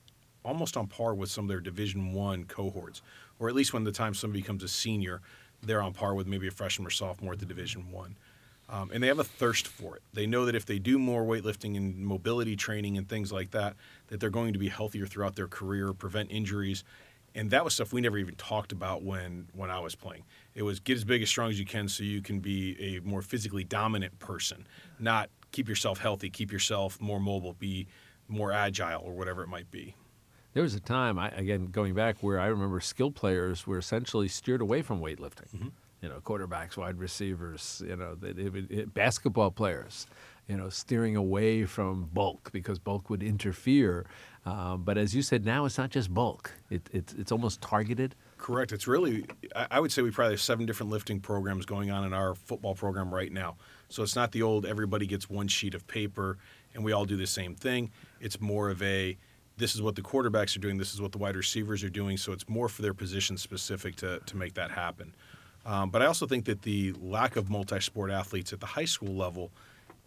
almost 0.45 0.76
on 0.76 0.87
par 0.87 1.14
with 1.14 1.31
some 1.31 1.45
of 1.45 1.49
their 1.49 1.61
Division 1.61 2.12
one 2.12 2.45
cohorts, 2.45 3.02
or 3.38 3.49
at 3.49 3.55
least 3.55 3.73
when 3.73 3.85
the 3.85 3.93
time 3.93 4.14
somebody 4.14 4.40
becomes 4.40 4.62
a 4.62 4.69
senior, 4.69 5.21
they're 5.62 5.83
on 5.83 5.93
par 5.93 6.14
with 6.14 6.26
maybe 6.26 6.47
a 6.47 6.50
freshman 6.50 6.87
or 6.87 6.90
sophomore 6.90 7.33
at 7.33 7.38
the 7.38 7.47
Division 7.47 7.90
one. 7.90 8.16
Um, 8.69 8.90
and 8.93 9.02
they 9.02 9.07
have 9.07 9.21
a 9.21 9.25
thirst 9.25 9.69
for 9.69 9.95
it. 9.95 10.02
They 10.12 10.26
know 10.26 10.45
that 10.47 10.57
if 10.57 10.66
they 10.66 10.81
do 10.81 10.99
more 10.99 11.25
weightlifting 11.25 11.76
and 11.76 11.99
mobility 11.99 12.57
training 12.57 12.99
and 12.99 13.09
things 13.09 13.33
like 13.33 13.52
that, 13.52 13.76
that 14.09 14.19
they're 14.19 14.31
going 14.31 14.55
to 14.55 14.59
be 14.59 14.69
healthier 14.69 15.07
throughout 15.07 15.37
their 15.37 15.47
career, 15.47 15.93
prevent 15.93 16.33
injuries. 16.33 16.83
And 17.35 17.50
that 17.50 17.64
was 17.64 17.75
stuff 17.75 17.93
we 17.93 18.00
never 18.00 18.19
even 18.19 18.35
talked 18.35 18.73
about 18.73 19.02
when 19.02 19.47
when 19.52 19.71
I 19.71 19.78
was 19.78 19.95
playing. 19.95 20.25
It 20.57 20.63
was 20.63 20.81
get 20.81 20.97
as 20.97 21.05
big 21.05 21.23
as 21.23 21.29
strong 21.29 21.51
as 21.51 21.61
you 21.61 21.67
can 21.67 21.87
so 21.87 22.03
you 22.03 22.23
can 22.23 22.41
be 22.41 22.77
a 22.97 23.01
more 23.07 23.21
physically 23.21 23.63
dominant 23.63 24.19
person, 24.19 24.67
not 24.99 25.29
keep 25.53 25.69
yourself 25.69 25.99
healthy, 25.99 26.31
keep 26.31 26.51
yourself 26.51 26.99
more 26.99 27.21
mobile, 27.21 27.53
be 27.53 27.87
more 28.27 28.53
agile 28.53 29.03
or 29.05 29.13
whatever 29.13 29.43
it 29.43 29.49
might 29.49 29.71
be. 29.71 29.95
There 30.55 30.63
was 30.63 30.75
a 30.75 30.81
time, 30.81 31.19
I, 31.19 31.29
again, 31.29 31.67
going 31.67 31.93
back, 31.93 32.23
where 32.23 32.41
I 32.41 32.47
remember 32.47 32.81
skill 32.81 33.11
players 33.11 33.67
were 33.67 33.77
essentially 33.77 34.29
steered 34.29 34.63
away 34.63 34.81
from 34.81 35.03
weightlifting. 35.03 35.73
You 36.01 36.09
know, 36.09 36.21
quarterbacks, 36.25 36.79
wide 36.79 36.99
receivers, 36.99 37.83
you 37.87 37.97
know, 37.97 38.15
they, 38.15 38.33
they 38.33 38.61
it- 38.75 38.95
basketball 38.95 39.51
players, 39.51 40.07
you 40.49 40.57
know, 40.57 40.71
steering 40.71 41.17
away 41.17 41.67
from 41.67 42.09
bulk 42.15 42.51
because 42.53 42.79
bulk 42.79 43.11
would 43.11 43.23
interfere. 43.23 44.07
Um, 44.47 44.85
but 44.85 44.97
as 44.97 45.15
you 45.15 45.21
said, 45.21 45.45
now 45.45 45.67
it's 45.67 45.77
not 45.77 45.91
just 45.91 46.15
bulk; 46.15 46.53
it, 46.71 46.89
it's 46.91 47.13
it's 47.13 47.33
almost 47.33 47.61
targeted. 47.61 48.15
Correct. 48.38 48.73
It's 48.73 48.87
really, 48.87 49.25
I 49.55 49.81
would 49.81 49.90
say 49.90 50.02
we 50.02 50.11
probably 50.11 50.35
have 50.35 50.40
seven 50.40 50.66
different 50.66 50.93
lifting 50.93 51.21
programs 51.21 51.64
going 51.64 51.90
on 51.90 52.05
in 52.05 52.12
our 52.12 52.35
football 52.35 52.75
program 52.75 53.12
right 53.12 53.33
now. 53.33 53.57
So 53.88 54.02
it's 54.02 54.14
not 54.14 54.33
the 54.33 54.43
old 54.43 54.66
everybody 54.66 55.07
gets 55.07 55.31
one 55.31 55.49
sheet 55.49 55.75
of 55.75 55.87
paper 55.87 56.37
and 56.75 56.85
we 56.85 56.93
all 56.93 57.07
do 57.07 57.16
the 57.16 57.26
same 57.26 57.55
thing. 57.55 57.90
It's 58.21 58.40
more 58.40 58.69
of 58.69 58.83
a, 58.83 59.16
this 59.57 59.75
is 59.75 59.81
what 59.81 59.97
the 59.97 60.02
quarterbacks 60.02 60.55
are 60.55 60.61
doing, 60.61 60.76
this 60.76 60.93
is 60.93 61.00
what 61.00 61.12
the 61.12 61.19
wide 61.19 61.35
receivers 61.35 61.83
are 61.83 61.88
doing. 61.88 62.19
So 62.19 62.33
it's 62.33 62.49
more 62.49 62.69
for 62.69 62.83
their 62.83 62.93
position 62.93 63.38
specific 63.38 63.97
to, 63.97 64.21
to 64.21 64.37
make 64.37 64.55
that 64.55 64.71
happen. 64.71 65.14
Um, 65.64 65.90
but 65.90 66.02
I 66.02 66.07
also 66.07 66.26
think 66.26 66.45
that 66.45 66.62
the 66.62 66.93
lack 67.00 67.37
of 67.37 67.49
multi-sport 67.50 68.11
athletes 68.11 68.52
at 68.52 68.61
the 68.61 68.66
high 68.66 68.85
school 68.85 69.14
level 69.14 69.50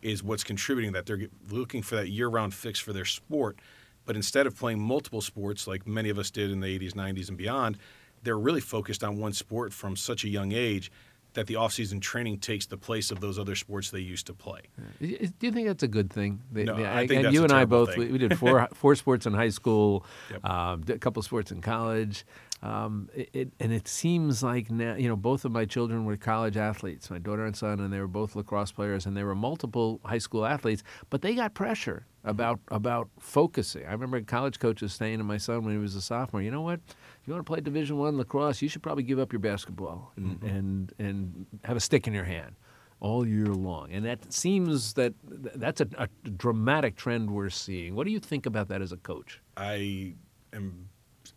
is 0.02 0.24
what's 0.24 0.44
contributing 0.44 0.94
that 0.94 1.06
they're 1.06 1.28
looking 1.50 1.82
for 1.82 1.96
that 1.96 2.10
year-round 2.10 2.54
fix 2.54 2.80
for 2.80 2.94
their 2.94 3.06
sport. 3.06 3.58
But 4.06 4.16
instead 4.16 4.48
of 4.48 4.58
playing 4.58 4.80
multiple 4.80 5.22
sports 5.22 5.68
like 5.68 5.86
many 5.86 6.10
of 6.10 6.18
us 6.18 6.32
did 6.32 6.52
in 6.52 6.62
the 6.62 6.80
80s, 6.80 6.94
90s, 6.94 7.28
and 7.28 7.38
beyond, 7.38 7.78
they're 8.24 8.38
really 8.40 8.62
focused 8.62 9.04
on 9.04 9.18
one 9.18 9.34
sport 9.34 9.74
from 9.74 9.96
such 9.96 10.24
a 10.24 10.30
young 10.30 10.52
age 10.52 10.92
that 11.34 11.46
the 11.46 11.56
off-season 11.56 12.00
training 12.00 12.40
takes 12.40 12.66
the 12.66 12.76
place 12.78 13.12
of 13.12 13.20
those 13.20 13.38
other 13.38 13.54
sports 13.56 13.92
they 13.92 14.00
used 14.00 14.26
to 14.26 14.34
play. 14.34 14.62
Do 15.00 15.08
you 15.42 15.52
think 15.52 15.68
that's 15.68 15.84
a 15.84 15.88
good 15.88 16.12
thing? 16.12 16.42
No, 16.52 16.74
I 16.74 17.06
think 17.06 17.22
that's 17.24 17.34
you 17.34 17.44
and 17.44 17.52
I 17.54 17.66
both 17.66 17.96
we, 17.96 18.08
we 18.08 18.18
did 18.18 18.38
four 18.38 18.68
four 18.74 18.96
sports 18.96 19.28
in 19.28 19.34
high 19.34 19.50
school, 19.50 20.06
Yep. 20.32 20.46
um, 20.46 20.84
a 20.90 20.98
couple 20.98 21.22
sports 21.22 21.52
in 21.52 21.62
college. 21.62 22.26
Um, 22.62 23.10
it, 23.16 23.30
it, 23.32 23.52
and 23.62 23.72
it 23.72 23.88
seems 23.88 24.44
like 24.44 24.70
now, 24.70 24.96
you 24.96 25.08
know, 25.08 25.16
both 25.16 25.46
of 25.46 25.52
my 25.52 25.64
children 25.66 26.04
were 26.04 26.18
college 26.18 26.58
athletes, 26.58 27.10
my 27.10 27.18
daughter 27.20 27.46
and 27.46 27.56
son, 27.56 27.80
and 27.80 27.94
they 27.94 28.00
were 28.02 28.08
both 28.08 28.36
lacrosse 28.36 28.72
players, 28.74 29.06
and 29.06 29.16
they 29.16 29.24
were 29.24 29.36
multiple 29.36 30.02
high 30.04 30.18
school 30.18 30.46
athletes, 30.46 30.84
but 31.10 31.22
they 31.22 31.36
got 31.36 31.54
pressure 31.54 32.06
about 32.30 32.60
about 32.70 33.10
focusing. 33.20 33.86
I 33.86 33.92
remember 33.92 34.22
college 34.22 34.60
coaches 34.60 34.94
saying 34.94 35.18
to 35.18 35.24
my 35.24 35.38
son 35.38 35.64
when 35.64 35.74
he 35.74 35.80
was 35.80 35.96
a 35.96 36.02
sophomore, 36.02 36.42
you 36.42 36.52
know 36.52 36.62
what, 36.62 36.80
if 36.88 37.28
you 37.28 37.34
want 37.34 37.46
to 37.46 37.50
play 37.50 37.62
Division 37.62 37.98
One 37.98 38.18
lacrosse, 38.18 38.62
you 38.62 38.70
should 38.70 38.84
probably 38.84 39.04
give 39.04 39.20
up 39.20 39.32
your 39.32 39.40
basketball 39.40 40.12
and, 40.16 40.40
mm-hmm. 40.40 40.46
and 40.48 40.94
and 41.00 41.46
have 41.64 41.78
a 41.78 41.80
stick 41.80 42.08
in 42.08 42.14
your 42.14 42.24
hand 42.24 42.56
all 43.00 43.26
year 43.26 43.48
long. 43.48 43.92
And 43.92 44.06
that 44.06 44.32
seems 44.34 44.94
that 44.94 45.14
that's 45.24 45.82
a, 45.82 45.88
a 45.98 46.08
dramatic 46.30 46.96
trend 46.96 47.32
we're 47.32 47.50
seeing. 47.50 47.96
What 47.96 48.06
do 48.06 48.12
you 48.12 48.20
think 48.20 48.46
about 48.46 48.68
that 48.70 48.82
as 48.82 48.92
a 48.92 48.98
coach? 48.98 49.42
I 49.56 50.16
am 50.54 50.90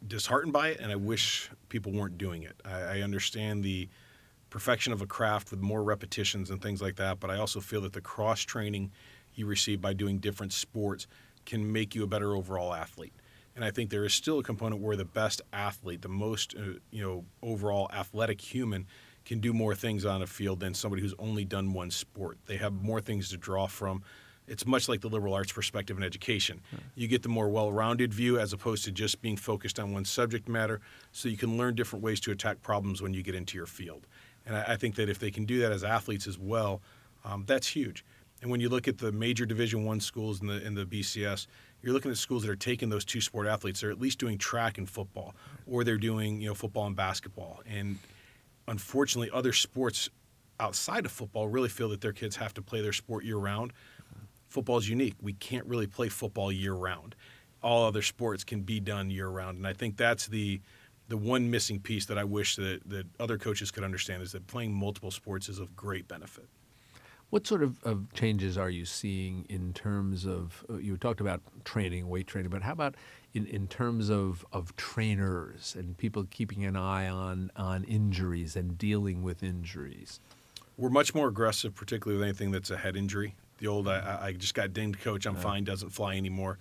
disheartened 0.06 0.52
by 0.52 0.68
it, 0.70 0.80
and 0.80 0.90
I 0.90 0.96
wish 0.96 1.50
people 1.68 1.92
weren't 1.92 2.18
doing 2.18 2.42
it. 2.42 2.60
I, 2.64 2.80
I 2.80 3.00
understand 3.02 3.62
the 3.62 3.88
perfection 4.50 4.92
of 4.92 5.00
a 5.00 5.06
craft 5.06 5.50
with 5.50 5.60
more 5.60 5.82
repetitions 5.82 6.50
and 6.50 6.60
things 6.60 6.82
like 6.82 6.96
that, 6.96 7.20
but 7.20 7.30
I 7.30 7.38
also 7.38 7.60
feel 7.60 7.80
that 7.82 7.92
the 7.92 8.00
cross 8.00 8.40
training 8.40 8.92
you 9.34 9.46
receive 9.46 9.80
by 9.80 9.92
doing 9.92 10.18
different 10.18 10.52
sports 10.52 11.06
can 11.44 11.72
make 11.72 11.94
you 11.94 12.04
a 12.04 12.06
better 12.06 12.34
overall 12.34 12.72
athlete. 12.72 13.12
And 13.54 13.64
I 13.64 13.70
think 13.70 13.90
there 13.90 14.04
is 14.04 14.14
still 14.14 14.38
a 14.38 14.42
component 14.42 14.80
where 14.80 14.96
the 14.96 15.04
best 15.04 15.42
athlete, 15.52 16.02
the 16.02 16.08
most 16.08 16.54
uh, 16.56 16.78
you 16.90 17.02
know 17.02 17.24
overall 17.42 17.90
athletic 17.92 18.40
human, 18.40 18.86
can 19.24 19.40
do 19.40 19.52
more 19.52 19.74
things 19.74 20.04
on 20.04 20.22
a 20.22 20.26
field 20.26 20.60
than 20.60 20.74
somebody 20.74 21.02
who's 21.02 21.14
only 21.18 21.44
done 21.44 21.72
one 21.72 21.90
sport. 21.90 22.38
They 22.46 22.56
have 22.56 22.72
more 22.72 23.00
things 23.00 23.28
to 23.30 23.36
draw 23.36 23.66
from. 23.66 24.02
It's 24.48 24.66
much 24.66 24.88
like 24.88 25.00
the 25.00 25.08
liberal 25.08 25.34
arts 25.34 25.52
perspective 25.52 25.96
in 25.96 26.02
education. 26.02 26.60
You 26.96 27.06
get 27.06 27.22
the 27.22 27.28
more 27.28 27.48
well-rounded 27.48 28.12
view 28.12 28.40
as 28.40 28.52
opposed 28.52 28.84
to 28.84 28.90
just 28.90 29.22
being 29.22 29.36
focused 29.36 29.78
on 29.78 29.92
one 29.92 30.04
subject 30.04 30.48
matter, 30.48 30.80
so 31.12 31.28
you 31.28 31.36
can 31.36 31.56
learn 31.56 31.76
different 31.76 32.02
ways 32.02 32.18
to 32.20 32.32
attack 32.32 32.60
problems 32.60 33.00
when 33.00 33.14
you 33.14 33.22
get 33.22 33.36
into 33.36 33.56
your 33.56 33.66
field. 33.66 34.06
And 34.44 34.56
I, 34.56 34.72
I 34.72 34.76
think 34.76 34.96
that 34.96 35.08
if 35.08 35.18
they 35.18 35.30
can 35.30 35.44
do 35.44 35.60
that 35.60 35.70
as 35.70 35.84
athletes 35.84 36.26
as 36.26 36.38
well, 36.38 36.82
um, 37.24 37.44
that's 37.46 37.68
huge. 37.68 38.04
And 38.42 38.50
when 38.50 38.60
you 38.60 38.68
look 38.68 38.88
at 38.88 38.98
the 38.98 39.12
major 39.12 39.46
Division 39.46 39.84
One 39.84 40.00
schools 40.00 40.40
in 40.40 40.48
the 40.48 40.64
in 40.66 40.74
the 40.74 40.84
BCS, 40.84 41.46
you're 41.80 41.92
looking 41.92 42.10
at 42.10 42.16
schools 42.18 42.42
that 42.42 42.50
are 42.50 42.56
taking 42.56 42.88
those 42.88 43.04
two 43.04 43.20
sport 43.20 43.46
athletes. 43.46 43.80
They're 43.80 43.90
at 43.90 44.00
least 44.00 44.18
doing 44.18 44.36
track 44.36 44.78
and 44.78 44.90
football, 44.90 45.34
or 45.66 45.84
they're 45.84 45.96
doing 45.96 46.40
you 46.40 46.48
know 46.48 46.54
football 46.54 46.86
and 46.86 46.96
basketball. 46.96 47.60
And 47.66 47.98
unfortunately, 48.66 49.30
other 49.32 49.52
sports 49.52 50.10
outside 50.58 51.06
of 51.06 51.12
football 51.12 51.48
really 51.48 51.68
feel 51.68 51.88
that 51.90 52.00
their 52.00 52.12
kids 52.12 52.36
have 52.36 52.52
to 52.54 52.62
play 52.62 52.80
their 52.80 52.92
sport 52.92 53.24
year 53.24 53.36
round. 53.36 53.72
Football 54.48 54.76
is 54.76 54.88
unique. 54.88 55.14
We 55.22 55.32
can't 55.34 55.64
really 55.66 55.86
play 55.86 56.08
football 56.08 56.52
year 56.52 56.74
round. 56.74 57.14
All 57.62 57.86
other 57.86 58.02
sports 58.02 58.42
can 58.42 58.62
be 58.62 58.80
done 58.80 59.08
year 59.08 59.28
round, 59.28 59.56
and 59.56 59.66
I 59.66 59.72
think 59.72 59.96
that's 59.96 60.26
the 60.26 60.60
the 61.06 61.16
one 61.16 61.48
missing 61.48 61.78
piece 61.78 62.06
that 62.06 62.18
I 62.18 62.24
wish 62.24 62.56
that, 62.56 62.80
that 62.86 63.06
other 63.20 63.38
coaches 63.38 63.70
could 63.70 63.84
understand 63.84 64.22
is 64.22 64.32
that 64.32 64.46
playing 64.46 64.72
multiple 64.72 65.10
sports 65.10 65.48
is 65.48 65.58
of 65.58 65.76
great 65.76 66.08
benefit. 66.08 66.48
What 67.32 67.46
sort 67.46 67.62
of, 67.62 67.82
of 67.82 68.12
changes 68.12 68.58
are 68.58 68.68
you 68.68 68.84
seeing 68.84 69.46
in 69.48 69.72
terms 69.72 70.26
of, 70.26 70.66
uh, 70.68 70.74
you 70.76 70.98
talked 70.98 71.18
about 71.18 71.40
training, 71.64 72.10
weight 72.10 72.26
training, 72.26 72.50
but 72.50 72.60
how 72.60 72.72
about 72.72 72.94
in, 73.32 73.46
in 73.46 73.68
terms 73.68 74.10
of, 74.10 74.44
of 74.52 74.76
trainers 74.76 75.74
and 75.74 75.96
people 75.96 76.26
keeping 76.30 76.62
an 76.66 76.76
eye 76.76 77.08
on, 77.08 77.50
on 77.56 77.84
injuries 77.84 78.54
and 78.54 78.76
dealing 78.76 79.22
with 79.22 79.42
injuries? 79.42 80.20
We're 80.76 80.90
much 80.90 81.14
more 81.14 81.28
aggressive, 81.28 81.74
particularly 81.74 82.18
with 82.18 82.28
anything 82.28 82.50
that's 82.50 82.70
a 82.70 82.76
head 82.76 82.96
injury. 82.96 83.34
The 83.60 83.66
old 83.66 83.88
I, 83.88 84.18
I 84.24 84.32
just 84.32 84.52
got 84.52 84.74
dinged, 84.74 85.00
coach. 85.00 85.24
I'm 85.24 85.36
fine. 85.36 85.64
Doesn't 85.64 85.88
fly 85.88 86.16
anymore. 86.16 86.58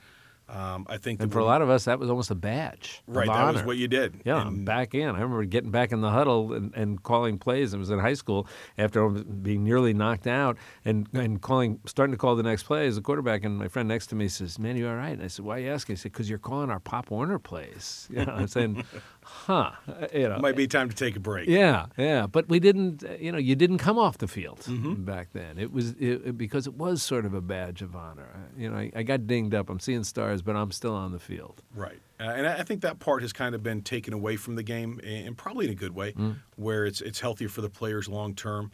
Um, 0.51 0.85
I 0.89 0.97
think 0.97 1.21
And 1.21 1.31
for 1.31 1.39
a 1.39 1.43
we're- 1.43 1.51
lot 1.51 1.61
of 1.61 1.69
us, 1.69 1.85
that 1.85 1.97
was 1.97 2.09
almost 2.09 2.29
a 2.29 2.35
badge. 2.35 3.01
right, 3.07 3.25
that 3.27 3.53
was 3.53 3.63
what 3.63 3.77
you 3.77 3.87
did. 3.87 4.21
Yeah, 4.25 4.45
And- 4.47 4.65
back 4.65 4.93
in. 4.93 5.07
I 5.07 5.13
remember 5.13 5.45
getting 5.45 5.71
back 5.71 5.93
in 5.93 6.01
the 6.01 6.09
huddle 6.09 6.51
and, 6.53 6.73
and 6.75 7.01
calling 7.01 7.37
plays. 7.39 7.73
I 7.73 7.77
was 7.77 7.89
in 7.89 7.99
high 7.99 8.15
school 8.15 8.45
after 8.77 9.07
being 9.09 9.63
nearly 9.63 9.93
knocked 9.93 10.27
out 10.27 10.57
and, 10.83 11.07
and 11.13 11.41
calling, 11.41 11.79
starting 11.85 12.11
to 12.11 12.17
call 12.17 12.35
the 12.35 12.43
next 12.43 12.63
play 12.63 12.85
as 12.87 12.97
a 12.97 13.01
quarterback. 13.01 13.45
And 13.45 13.57
my 13.57 13.69
friend 13.69 13.87
next 13.87 14.07
to 14.07 14.15
me 14.15 14.27
says, 14.27 14.59
"Man, 14.59 14.75
you 14.75 14.89
all 14.89 14.95
right?" 14.95 15.13
And 15.13 15.23
I 15.23 15.27
said, 15.27 15.45
"Why 15.45 15.57
are 15.57 15.59
you 15.61 15.69
asking?" 15.71 15.95
He 15.95 15.99
said, 16.01 16.11
"Because 16.11 16.29
you're 16.29 16.37
calling 16.39 16.69
our 16.69 16.79
Pop 16.81 17.11
Warner 17.11 17.39
plays." 17.39 18.09
You 18.21 18.25
know, 18.25 18.33
I'm 18.33 18.47
saying, 18.47 18.83
"Huh?" 19.23 19.71
Uh, 19.87 20.07
You 20.13 20.27
know, 20.29 20.39
might 20.39 20.55
be 20.57 20.67
time 20.67 20.89
to 20.89 20.95
take 20.95 21.15
a 21.15 21.19
break. 21.19 21.47
yeah, 21.47 21.85
yeah, 21.97 22.27
but 22.27 22.49
we 22.49 22.59
didn't. 22.59 23.03
uh, 23.03 23.13
You 23.19 23.31
know, 23.31 23.37
you 23.37 23.55
didn't 23.55 23.77
come 23.77 23.97
off 23.97 24.17
the 24.17 24.27
field 24.27 24.59
Mm-hmm. 24.67 25.05
back 25.05 25.29
then. 25.33 25.57
It 25.57 25.71
was 25.71 25.91
it, 25.99 26.37
because 26.37 26.67
it 26.67 26.73
was 26.73 27.01
sort 27.01 27.25
of 27.25 27.33
a 27.33 27.41
badge 27.41 27.81
of 27.81 27.95
honor. 27.95 28.49
You 28.57 28.69
know, 28.69 28.77
I, 28.77 28.91
I 28.95 29.03
got 29.03 29.27
dinged 29.27 29.53
up. 29.55 29.69
I'm 29.69 29.79
seeing 29.79 30.03
stars, 30.03 30.40
but 30.41 30.55
I'm 30.55 30.71
still 30.71 30.93
on 30.93 31.11
the 31.11 31.19
field. 31.19 31.61
Right. 31.75 31.99
Uh, 32.19 32.23
and 32.23 32.47
I 32.47 32.63
think 32.63 32.81
that 32.81 32.99
part 32.99 33.21
has 33.21 33.33
kind 33.33 33.55
of 33.55 33.63
been 33.63 33.81
taken 33.81 34.13
away 34.13 34.35
from 34.35 34.55
the 34.55 34.63
game, 34.63 34.99
and 35.03 35.37
probably 35.37 35.65
in 35.65 35.71
a 35.71 35.75
good 35.75 35.95
way, 35.95 36.13
where 36.55 36.85
it's 36.85 37.01
it's 37.01 37.19
healthier 37.19 37.49
for 37.49 37.61
the 37.61 37.69
players 37.69 38.07
long 38.07 38.35
term. 38.35 38.71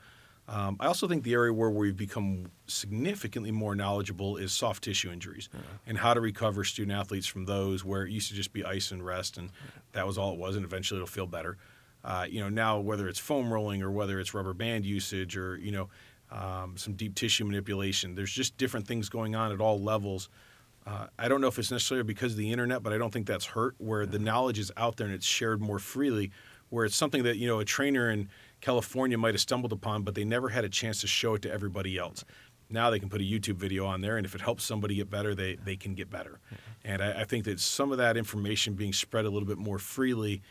Um, 0.49 0.77
I 0.79 0.87
also 0.87 1.09
think 1.09 1.23
the 1.23 1.33
area 1.33 1.53
where 1.53 1.69
we've 1.69 1.97
become 1.97 2.49
significantly 2.67 3.51
more 3.51 3.75
knowledgeable 3.75 4.37
is 4.37 4.53
soft 4.53 4.81
tissue 4.83 5.11
injuries 5.11 5.49
and 5.85 5.97
how 5.97 6.13
to 6.13 6.21
recover 6.21 6.63
student 6.63 6.97
athletes 6.97 7.27
from 7.27 7.45
those, 7.45 7.83
where 7.83 8.05
it 8.05 8.11
used 8.11 8.29
to 8.29 8.33
just 8.33 8.53
be 8.53 8.63
ice 8.63 8.91
and 8.91 9.05
rest, 9.05 9.37
and 9.37 9.49
that 9.91 10.07
was 10.07 10.17
all 10.17 10.33
it 10.33 10.39
was, 10.39 10.55
and 10.55 10.63
eventually 10.63 10.99
it'll 10.99 11.07
feel 11.07 11.27
better. 11.27 11.57
Uh, 12.03 12.25
you 12.29 12.39
know, 12.39 12.47
now 12.47 12.79
whether 12.79 13.09
it's 13.09 13.19
foam 13.19 13.51
rolling 13.51 13.81
or 13.81 13.91
whether 13.91 14.19
it's 14.19 14.33
rubber 14.33 14.53
band 14.53 14.85
usage 14.85 15.35
or 15.35 15.57
you 15.57 15.71
know 15.71 15.89
um, 16.31 16.77
some 16.77 16.93
deep 16.93 17.15
tissue 17.15 17.43
manipulation, 17.43 18.15
there's 18.15 18.31
just 18.31 18.57
different 18.57 18.87
things 18.87 19.09
going 19.09 19.35
on 19.35 19.51
at 19.51 19.59
all 19.59 19.79
levels. 19.79 20.29
Uh, 20.87 21.07
I 21.19 21.27
don't 21.27 21.41
know 21.41 21.47
if 21.47 21.59
it's 21.59 21.69
necessarily 21.69 22.05
because 22.05 22.31
of 22.31 22.37
the 22.37 22.51
internet, 22.51 22.81
but 22.81 22.93
I 22.93 22.97
don't 22.97 23.11
think 23.11 23.27
that's 23.27 23.45
hurt. 23.45 23.75
Where 23.77 24.05
the 24.05 24.19
knowledge 24.19 24.57
is 24.57 24.71
out 24.77 24.95
there 24.95 25.05
and 25.05 25.13
it's 25.13 25.25
shared 25.25 25.61
more 25.61 25.79
freely, 25.79 26.31
where 26.69 26.85
it's 26.85 26.95
something 26.95 27.23
that 27.23 27.37
you 27.37 27.47
know 27.47 27.59
a 27.59 27.65
trainer 27.65 28.09
in 28.09 28.29
California 28.61 29.17
might 29.17 29.33
have 29.33 29.41
stumbled 29.41 29.73
upon, 29.73 30.03
but 30.03 30.15
they 30.15 30.23
never 30.23 30.49
had 30.49 30.63
a 30.63 30.69
chance 30.69 31.01
to 31.01 31.07
show 31.07 31.35
it 31.35 31.41
to 31.41 31.51
everybody 31.51 31.97
else. 31.97 32.23
Now 32.69 32.89
they 32.89 32.99
can 32.99 33.09
put 33.09 33.19
a 33.19 33.25
YouTube 33.25 33.55
video 33.55 33.85
on 33.85 33.99
there, 33.99 34.15
and 34.15 34.25
if 34.25 34.33
it 34.33 34.41
helps 34.41 34.63
somebody 34.63 34.95
get 34.95 35.09
better, 35.09 35.35
they 35.35 35.55
they 35.55 35.75
can 35.75 35.93
get 35.93 36.09
better. 36.09 36.39
And 36.85 37.01
I, 37.01 37.21
I 37.21 37.23
think 37.25 37.43
that 37.45 37.59
some 37.59 37.91
of 37.91 37.97
that 37.97 38.15
information 38.15 38.75
being 38.75 38.93
spread 38.93 39.25
a 39.25 39.29
little 39.29 39.47
bit 39.47 39.57
more 39.57 39.79
freely 39.79 40.41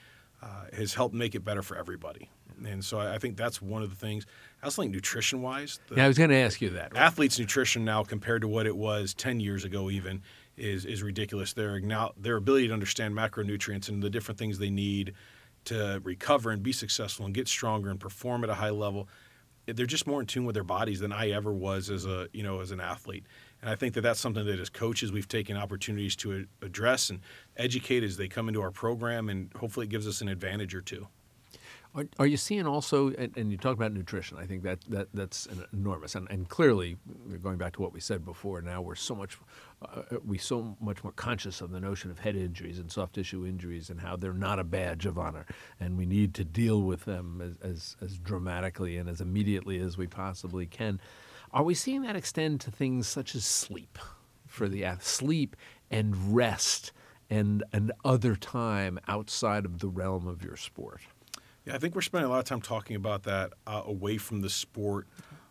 uh, 0.43 0.65
has 0.75 0.93
helped 0.93 1.15
make 1.15 1.35
it 1.35 1.45
better 1.45 1.63
for 1.63 1.79
everybody. 1.79 2.31
And 2.65 2.85
so 2.85 2.99
I, 2.99 3.15
I 3.15 3.19
think 3.19 3.37
that's 3.39 3.63
one 3.63 3.83
of 3.83 3.89
the 3.89 3.97
things. 3.97 4.27
I 4.63 4.67
also 4.67 4.83
think 4.83 4.93
nutrition 4.95 5.43
wise, 5.43 5.79
Yeah, 5.95 6.05
I 6.05 6.09
was 6.09 6.19
going 6.19 6.31
to 6.31 6.37
ask 6.37 6.61
you 6.61 6.71
that. 6.71 6.97
athletes' 6.97 7.39
nutrition 7.39 7.85
now 7.85 8.03
compared 8.03 8.41
to 8.43 8.49
what 8.49 8.67
it 8.67 8.77
was 8.77 9.15
10 9.15 9.39
years 9.41 9.65
ago 9.65 9.91
even 9.91 10.23
is 10.57 10.85
is 10.87 11.03
ridiculous. 11.03 11.53
Their 11.53 11.79
now 11.81 12.13
their 12.17 12.37
ability 12.37 12.69
to 12.69 12.73
understand 12.73 13.15
macronutrients 13.15 13.89
and 13.89 14.03
the 14.03 14.11
different 14.11 14.39
things 14.39 14.59
they 14.59 14.71
need 14.71 15.13
to 15.67 16.01
recover 16.05 16.51
and 16.51 16.63
be 16.63 16.73
successful 16.73 17.27
and 17.27 17.35
get 17.35 17.49
stronger 17.49 17.91
and 17.91 18.01
perform 18.01 18.45
at 18.45 18.51
a 18.51 18.55
high 18.55 18.71
level. 18.71 19.09
They're 19.67 19.85
just 19.85 20.07
more 20.07 20.21
in 20.21 20.27
tune 20.27 20.45
with 20.47 20.55
their 20.55 20.63
bodies 20.65 21.01
than 21.01 21.13
I 21.13 21.31
ever 21.31 21.53
was 21.53 21.91
as 21.91 22.07
a 22.07 22.29
you 22.33 22.43
know 22.43 22.61
as 22.61 22.71
an 22.71 22.81
athlete. 22.81 23.27
And 23.61 23.71
I 23.71 23.75
think 23.75 23.95
that 23.95 24.03
that's 24.03 24.21
something 24.21 24.47
that 24.47 24.61
as 24.61 24.71
coaches 24.71 25.13
we've 25.13 25.29
taken 25.29 25.57
opportunities 25.57 26.15
to 26.17 26.47
address 26.63 27.11
and 27.11 27.21
educate 27.57 28.03
as 28.05 28.17
they 28.17 28.29
come 28.29 28.49
into 28.49 28.63
our 28.63 28.71
program, 28.71 29.29
and 29.29 29.53
hopefully 29.55 29.87
it 29.87 29.91
gives 29.91 30.07
us 30.07 30.21
an 30.21 30.29
advantage 30.29 30.75
or 30.75 30.81
two. 30.83 31.09
Are, 31.97 32.05
are 32.19 32.27
you 32.27 32.37
seeing 32.37 32.67
also, 32.67 33.09
and, 33.13 33.35
and 33.39 33.51
you 33.51 33.57
talk 33.57 33.73
about 33.73 33.91
nutrition, 33.91 34.37
I 34.37 34.45
think 34.45 34.63
that, 34.65 34.81
that 34.89 35.09
that's 35.15 35.49
enormous, 35.73 36.15
and, 36.15 36.31
and 36.31 36.47
clearly, 36.47 36.99
going 37.43 37.57
back 37.57 37.73
to 37.75 37.83
what 37.83 37.95
we 37.95 38.01
said 38.01 38.23
before, 38.23 38.61
now 38.61 38.83
we're 38.83 38.95
so 38.95 39.15
much, 39.15 39.39
uh, 39.81 40.03
we 40.23 40.37
so 40.37 40.77
much 40.79 41.03
more 41.03 41.13
conscious 41.13 41.63
of 41.63 41.71
the 41.71 41.81
notion 41.81 42.11
of 42.11 42.19
head 42.19 42.37
injuries 42.37 42.79
and 42.79 42.93
soft 42.93 43.15
tissue 43.15 43.47
injuries 43.47 43.89
and 43.89 43.99
how 43.99 44.15
they're 44.15 44.35
not 44.35 44.59
a 44.59 44.65
badge 44.65 45.07
of 45.07 45.17
honor, 45.17 45.47
and 45.81 45.97
we 45.97 46.05
need 46.05 46.35
to 46.35 46.45
deal 46.45 46.83
with 46.83 47.07
them 47.07 47.41
as, 47.41 47.71
as, 47.71 47.97
as 48.03 48.19
dramatically 48.19 48.99
and 48.99 49.09
as 49.09 49.23
immediately 49.23 49.79
as 49.79 49.97
we 49.97 50.07
possibly 50.07 50.67
can. 50.67 51.01
Are 51.51 51.63
we 51.63 51.75
seeing 51.75 52.03
that 52.03 52.15
extend 52.15 52.61
to 52.63 52.71
things 52.71 53.09
such 53.09 53.35
as 53.35 53.47
sleep 53.47 53.99
for 54.47 54.69
the 54.69 54.85
sleep 55.01 55.57
and 55.91 56.37
rest 56.37 56.93
and 57.31 57.65
and 57.73 57.91
other 58.05 58.37
time 58.37 58.99
outside 59.09 59.65
of 59.65 59.79
the 59.79 59.89
realm 59.89 60.29
of 60.29 60.45
your 60.45 60.57
sport? 60.57 61.01
Yeah, 61.67 61.75
I 61.75 61.79
think 61.79 61.95
we're 61.97 62.01
spending 62.01 62.31
a 62.31 62.33
lot 62.33 62.39
of 62.39 62.45
time 62.45 62.61
talking 62.61 62.95
about 62.95 63.25
that 63.25 63.53
uh, 63.67 63.83
away 63.85 64.19
from 64.19 64.41
the 64.41 64.49
sport, 64.49 65.09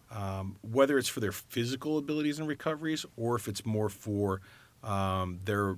um, 0.09 0.55
whether 0.61 0.97
it's 0.97 1.09
for 1.09 1.19
their 1.19 1.33
physical 1.33 1.97
abilities 1.97 2.39
and 2.39 2.47
recoveries 2.47 3.05
or 3.17 3.35
if 3.35 3.49
it's 3.49 3.65
more 3.65 3.89
for 3.89 4.39
um, 4.81 5.41
their 5.43 5.77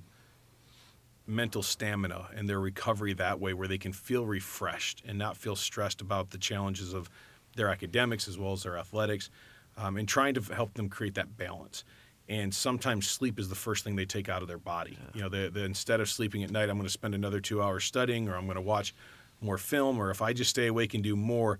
mental 1.26 1.62
stamina 1.62 2.28
and 2.36 2.48
their 2.48 2.60
recovery 2.60 3.12
that 3.14 3.40
way, 3.40 3.52
where 3.52 3.66
they 3.66 3.78
can 3.78 3.92
feel 3.92 4.24
refreshed 4.24 5.02
and 5.06 5.18
not 5.18 5.36
feel 5.36 5.56
stressed 5.56 6.00
about 6.00 6.30
the 6.30 6.38
challenges 6.38 6.94
of 6.94 7.10
their 7.56 7.68
academics 7.68 8.28
as 8.28 8.38
well 8.38 8.52
as 8.52 8.62
their 8.62 8.78
athletics, 8.78 9.30
um, 9.76 9.96
and 9.96 10.08
trying 10.08 10.34
to 10.34 10.40
help 10.54 10.72
them 10.74 10.88
create 10.88 11.14
that 11.14 11.36
balance. 11.36 11.82
And 12.28 12.54
sometimes 12.54 13.08
sleep 13.08 13.40
is 13.40 13.48
the 13.48 13.54
first 13.54 13.82
thing 13.82 13.96
they 13.96 14.04
take 14.04 14.28
out 14.28 14.42
of 14.42 14.48
their 14.48 14.58
body. 14.58 14.98
You 15.14 15.28
know, 15.28 15.62
instead 15.64 16.00
of 16.00 16.08
sleeping 16.08 16.44
at 16.44 16.50
night, 16.50 16.68
I'm 16.68 16.76
going 16.76 16.86
to 16.86 16.92
spend 16.92 17.14
another 17.14 17.40
two 17.40 17.60
hours 17.62 17.84
studying, 17.84 18.28
or 18.28 18.36
I'm 18.36 18.44
going 18.44 18.56
to 18.56 18.62
watch 18.62 18.94
more 19.40 19.58
film, 19.58 19.98
or 19.98 20.10
if 20.10 20.22
I 20.22 20.32
just 20.32 20.50
stay 20.50 20.66
awake 20.66 20.94
and 20.94 21.02
do 21.02 21.16
more, 21.16 21.58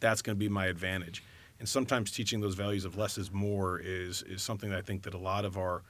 that's 0.00 0.22
going 0.22 0.36
to 0.36 0.38
be 0.38 0.48
my 0.48 0.66
advantage. 0.66 1.22
And 1.58 1.68
sometimes 1.68 2.10
teaching 2.10 2.40
those 2.40 2.54
values 2.54 2.84
of 2.84 2.96
less 2.96 3.18
is 3.18 3.30
more 3.30 3.78
is 3.78 4.22
is 4.22 4.42
something 4.42 4.70
that 4.70 4.78
I 4.78 4.82
think 4.82 5.02
that 5.02 5.14
a 5.14 5.18
lot 5.18 5.44
of 5.44 5.58
our 5.58 5.82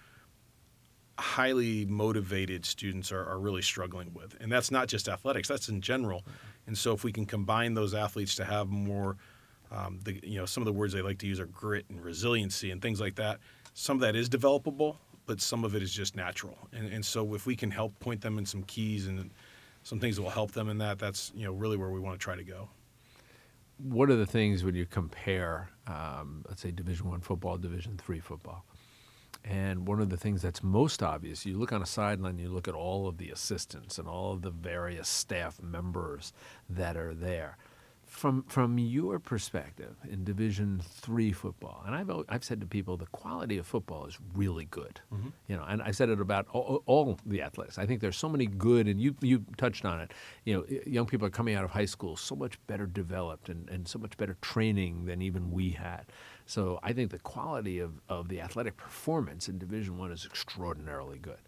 highly 1.18 1.84
motivated 1.84 2.64
students 2.64 3.12
are, 3.12 3.24
are 3.24 3.38
really 3.38 3.62
struggling 3.62 4.12
with. 4.14 4.36
And 4.40 4.50
that's 4.50 4.70
not 4.70 4.88
just 4.88 5.08
athletics, 5.08 5.48
that's 5.48 5.68
in 5.68 5.80
general. 5.80 6.24
And 6.66 6.76
so 6.76 6.92
if 6.92 7.04
we 7.04 7.12
can 7.12 7.26
combine 7.26 7.74
those 7.74 7.94
athletes 7.94 8.34
to 8.36 8.44
have 8.44 8.68
more 8.68 9.16
um, 9.70 10.00
the, 10.04 10.18
you 10.22 10.38
know, 10.38 10.46
some 10.46 10.62
of 10.62 10.66
the 10.66 10.72
words 10.72 10.92
they 10.92 11.02
like 11.02 11.18
to 11.18 11.26
use 11.26 11.38
are 11.38 11.46
grit 11.46 11.84
and 11.88 12.02
resiliency 12.02 12.70
and 12.70 12.82
things 12.82 13.00
like 13.00 13.14
that. 13.16 13.38
Some 13.74 13.96
of 13.96 14.00
that 14.00 14.16
is 14.16 14.28
developable, 14.28 14.96
but 15.26 15.40
some 15.40 15.64
of 15.64 15.76
it 15.76 15.82
is 15.82 15.92
just 15.92 16.16
natural. 16.16 16.58
And, 16.72 16.92
and 16.92 17.04
so 17.04 17.34
if 17.34 17.46
we 17.46 17.54
can 17.54 17.70
help 17.70 17.98
point 18.00 18.20
them 18.20 18.38
in 18.38 18.44
some 18.44 18.64
keys 18.64 19.06
and 19.06 19.30
some 19.82 20.00
things 20.00 20.16
that 20.16 20.22
will 20.22 20.30
help 20.30 20.52
them 20.52 20.68
in 20.68 20.78
that, 20.78 20.98
that's 20.98 21.32
you 21.34 21.44
know 21.44 21.52
really 21.52 21.76
where 21.76 21.90
we 21.90 22.00
want 22.00 22.18
to 22.18 22.22
try 22.22 22.36
to 22.36 22.44
go. 22.44 22.68
What 23.78 24.10
are 24.10 24.16
the 24.16 24.26
things 24.26 24.62
when 24.62 24.74
you 24.74 24.84
compare, 24.84 25.70
um, 25.86 26.44
let's 26.48 26.60
say, 26.60 26.70
Division 26.70 27.08
One 27.08 27.20
football, 27.20 27.56
Division 27.56 27.96
Three 27.96 28.20
football? 28.20 28.64
And 29.42 29.88
one 29.88 30.00
of 30.00 30.10
the 30.10 30.18
things 30.18 30.42
that's 30.42 30.62
most 30.62 31.02
obvious, 31.02 31.46
you 31.46 31.56
look 31.56 31.72
on 31.72 31.80
a 31.80 31.86
sideline, 31.86 32.38
you 32.38 32.50
look 32.50 32.68
at 32.68 32.74
all 32.74 33.08
of 33.08 33.16
the 33.16 33.30
assistants 33.30 33.98
and 33.98 34.06
all 34.06 34.32
of 34.32 34.42
the 34.42 34.50
various 34.50 35.08
staff 35.08 35.62
members 35.62 36.34
that 36.68 36.96
are 36.96 37.14
there. 37.14 37.56
From 38.10 38.42
from 38.48 38.76
your 38.76 39.20
perspective 39.20 39.94
in 40.10 40.24
Division 40.24 40.82
Three 40.84 41.30
football, 41.30 41.84
and 41.86 41.94
I've 41.94 42.10
I've 42.28 42.42
said 42.42 42.60
to 42.60 42.66
people 42.66 42.96
the 42.96 43.06
quality 43.06 43.56
of 43.56 43.68
football 43.68 44.04
is 44.04 44.18
really 44.34 44.64
good, 44.64 45.00
mm-hmm. 45.14 45.28
you 45.46 45.56
know, 45.56 45.64
and 45.66 45.80
I 45.80 45.92
said 45.92 46.08
it 46.08 46.20
about 46.20 46.48
all, 46.52 46.82
all, 46.86 47.18
the 47.24 47.40
athletes. 47.40 47.78
I 47.78 47.86
think 47.86 48.00
there's 48.00 48.16
so 48.16 48.28
many 48.28 48.46
good, 48.46 48.88
and 48.88 49.00
you 49.00 49.14
you 49.20 49.44
touched 49.56 49.84
on 49.84 50.00
it. 50.00 50.10
You 50.44 50.54
know, 50.54 50.64
young 50.84 51.06
people 51.06 51.24
are 51.28 51.30
coming 51.30 51.54
out 51.54 51.62
of 51.64 51.70
high 51.70 51.84
school 51.84 52.16
so 52.16 52.34
much 52.34 52.58
better 52.66 52.84
developed 52.84 53.48
and, 53.48 53.70
and 53.70 53.86
so 53.86 53.98
much 54.00 54.16
better 54.16 54.36
training 54.42 55.04
than 55.04 55.22
even 55.22 55.52
we 55.52 55.70
had. 55.70 56.02
So 56.46 56.80
I 56.82 56.92
think 56.92 57.12
the 57.12 57.20
quality 57.20 57.78
of, 57.78 57.92
of 58.08 58.28
the 58.28 58.40
athletic 58.40 58.76
performance 58.76 59.48
in 59.48 59.56
Division 59.56 59.98
One 59.98 60.10
is 60.10 60.26
extraordinarily 60.26 61.20
good. 61.20 61.38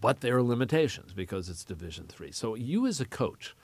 But 0.00 0.22
there 0.22 0.36
are 0.36 0.42
limitations 0.42 1.12
because 1.12 1.48
it's 1.48 1.64
Division 1.64 2.08
Three. 2.08 2.32
So 2.32 2.56
you 2.56 2.88
as 2.88 3.00
a 3.00 3.04
coach, 3.04 3.54